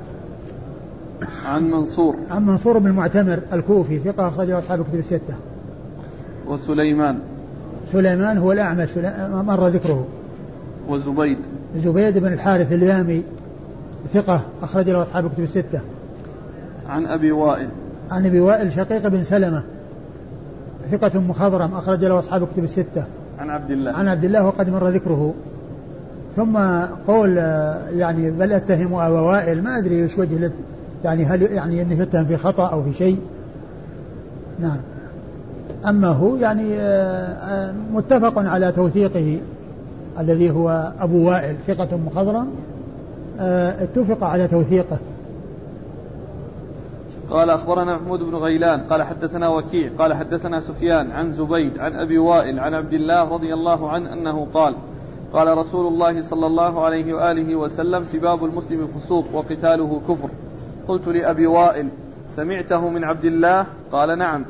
[1.46, 2.16] عن منصور.
[2.30, 5.34] عن منصور بن المعتمر الكوفي ثقة أخرجه أصحاب الكتب الستة.
[6.46, 7.18] وسليمان.
[7.92, 8.88] سليمان هو الأعمش
[9.30, 10.06] مر ذكره.
[10.88, 11.38] وزبيد.
[11.76, 13.22] زبيد بن الحارث اليامي
[14.14, 15.80] ثقة أخرج له أصحاب الكتب الستة.
[16.88, 17.68] عن أبي وائل.
[18.10, 19.62] عن أبي وائل شقيق بن سلمة
[20.90, 23.04] ثقة مخضرم أخرج له أصحاب الكتب الستة.
[23.38, 23.92] عن عبد الله.
[23.92, 25.34] عن عبد الله وقد مر ذكره.
[26.36, 26.58] ثم
[27.06, 30.50] قول آه، يعني بل أتهم أبا وائل ما أدري إيش وجه
[31.04, 33.18] يعني هل يعني إنه يتهم في خطأ أو في شيء.
[34.58, 34.78] نعم.
[35.88, 39.38] أما هو يعني آه، آه، متفق على توثيقه
[40.18, 42.48] الذي هو أبو وائل ثقة مخضرم.
[43.40, 44.98] آه، اتفق على توثيقه.
[47.30, 52.18] قال أخبرنا محمود بن غيلان قال حدثنا وكيع قال حدثنا سفيان عن زبيد عن أبي
[52.18, 54.74] وائل عن عبد الله رضي الله عنه أنه قال
[55.32, 60.28] قال رسول الله صلى الله عليه وآله وسلم سباب المسلم فسوق وقتاله كفر.
[60.88, 61.88] قلت لأبي وائل
[62.36, 64.44] سمعته من عبد الله؟ قال نعم.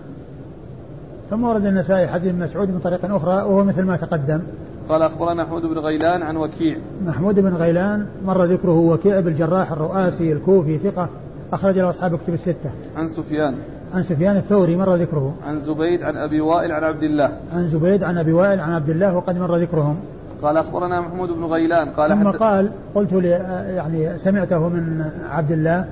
[1.30, 4.40] ثم ورد النسائي حديث مسعود من طريق أخرى وهو مثل ما تقدم.
[4.88, 6.76] قال أخبرنا محمود بن غيلان عن وكيع.
[7.06, 11.08] محمود بن غيلان مر ذكره وكيع بن الجراح الرؤاسي الكوفي ثقة
[11.52, 12.70] أخرج له أصحاب كتب الستة.
[12.96, 13.54] عن سفيان.
[13.94, 15.34] عن سفيان الثوري مر ذكره.
[15.46, 17.32] عن زبيد عن أبي وائل عن عبد الله.
[17.52, 19.96] عن زبيد عن أبي وائل عن عبد الله وقد مر ذكرهم.
[20.42, 21.88] قال أخبرنا محمود بن غيلان.
[21.88, 22.34] قال ثم حد...
[22.34, 25.84] قال قلت ل يعني سمعته من عبد الله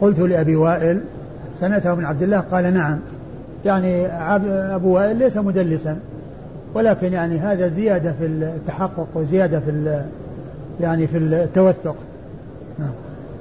[0.00, 1.00] قلت لأبي وائل
[1.60, 2.98] سمعته من عبد الله؟ قال نعم.
[3.64, 4.06] يعني
[4.74, 5.98] أبو وائل ليس مدلسا.
[6.74, 10.02] ولكن يعني هذا زيادة في التحقق وزيادة في
[10.80, 11.96] يعني في التوثق.
[12.78, 12.90] نعم.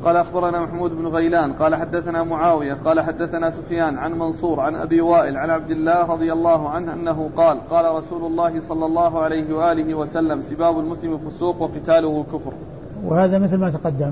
[0.05, 5.01] قال أخبرنا محمود بن غيلان قال حدثنا معاوية قال حدثنا سفيان عن منصور عن أبي
[5.01, 9.53] وائل عن عبد الله رضي الله عنه أنه قال قال رسول الله صلى الله عليه
[9.55, 12.51] وآله وسلم سباب المسلم فسوق وقتاله كفر.
[13.05, 14.11] وهذا مثل ما تقدم.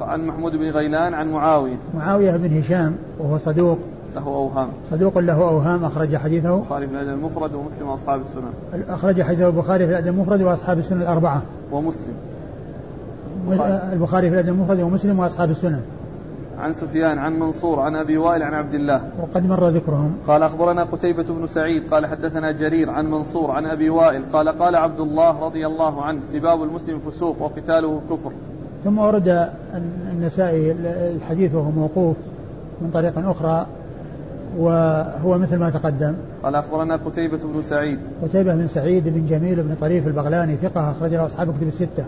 [0.00, 1.76] عن محمود بن غيلان عن معاوية.
[1.94, 3.78] معاوية بن هشام وهو صدوق
[4.16, 4.68] له أوهام.
[4.90, 6.56] صدوق له أوهام أخرج حديثه.
[6.56, 11.02] البخاري في الأدب المفرد ومسلم وأصحاب السنن أخرج حديثه البخاري في الأدب المفرد وأصحاب السنن
[11.02, 11.42] الأربعة.
[11.72, 12.14] ومسلم.
[13.92, 14.28] البخاري.
[14.30, 15.80] في الأدب المفرد ومسلم وأصحاب السنن
[16.58, 19.00] عن سفيان عن منصور عن أبي وائل عن عبد الله.
[19.20, 20.16] وقد مر ذكرهم.
[20.26, 24.22] قال أخبرنا قتيبة بن سعيد قال حدثنا جرير عن منصور عن أبي وائل.
[24.32, 28.30] قال قال عبد الله رضي الله عنه سباب المسلم فسوق وقتاله كفر.
[28.84, 29.48] ثم ورد
[30.12, 30.72] النسائي
[31.16, 32.16] الحديث وهو موقوف
[32.82, 33.66] من طريق أخرى.
[34.58, 36.14] وهو مثل ما تقدم.
[36.42, 37.98] قال أخبرنا قتيبة بن سعيد.
[38.22, 42.04] قتيبة بن سعيد بن جميل بن طريف البغلاني ثقة أخرج له أصحاب الكتب الستة.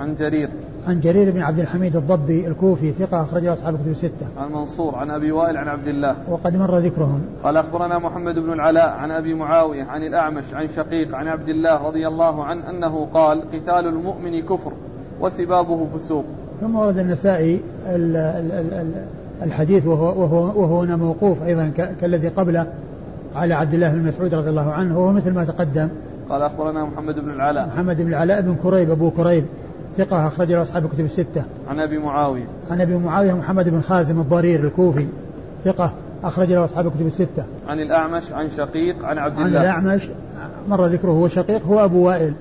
[0.00, 0.48] عن جرير.
[0.86, 4.26] عن جرير بن عبد الحميد الضبي الكوفي ثقة أخرج له أصحاب الكتب الستة.
[4.38, 6.14] عن منصور عن أبي وائل عن عبد الله.
[6.30, 7.22] وقد مر ذكرهم.
[7.44, 11.86] قال أخبرنا محمد بن العلاء عن أبي معاوية عن الأعمش عن شقيق عن عبد الله
[11.86, 14.72] رضي الله عنه أنه قال قتال المؤمن كفر
[15.20, 16.24] وسبابه فسوق
[16.60, 21.90] ثم ورد النسائي ال- ال- ال- ال- الحديث وهو وهو وهو هنا موقوف أيضا ك-
[22.00, 22.66] كالذي قبله
[23.36, 25.88] على عبد الله بن مسعود رضي الله عنه وهو مثل ما تقدم.
[26.30, 27.66] قال أخبرنا محمد بن العلاء.
[27.66, 29.44] محمد بن العلاء بن كريب أبو كريب
[29.96, 31.44] ثقة أخرج له أصحاب الكتب الستة.
[31.68, 32.44] عن أبي معاوية.
[32.70, 35.06] عن أبي معاوية محمد بن خازم الضرير الكوفي
[35.64, 35.92] ثقة
[36.24, 37.44] أخرج له أصحاب الكتب الستة.
[37.68, 39.60] عن الأعمش عن شقيق عن عبد عن الله.
[39.60, 40.08] الأعمش
[40.68, 42.32] مر ذكره هو شقيق هو أبو وائل.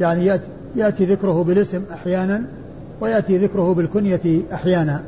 [0.00, 0.44] يعني يأتي,
[0.76, 2.42] يأتي ذكره بالاسم أحيانا
[3.00, 5.00] ويأتي ذكره بالكنية أحيانا.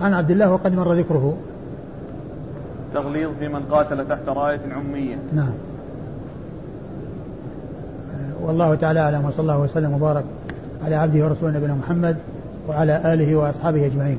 [0.00, 1.36] عن عبد الله وقد مر ذكره.
[2.94, 5.16] تغليظ في من قاتل تحت راية عمية.
[5.32, 5.52] نعم.
[8.42, 10.24] والله تعالى أعلم وصلى الله وسلم وبارك
[10.84, 12.16] على عبده ورسوله نبينا محمد
[12.68, 14.18] وعلى آله وأصحابه أجمعين.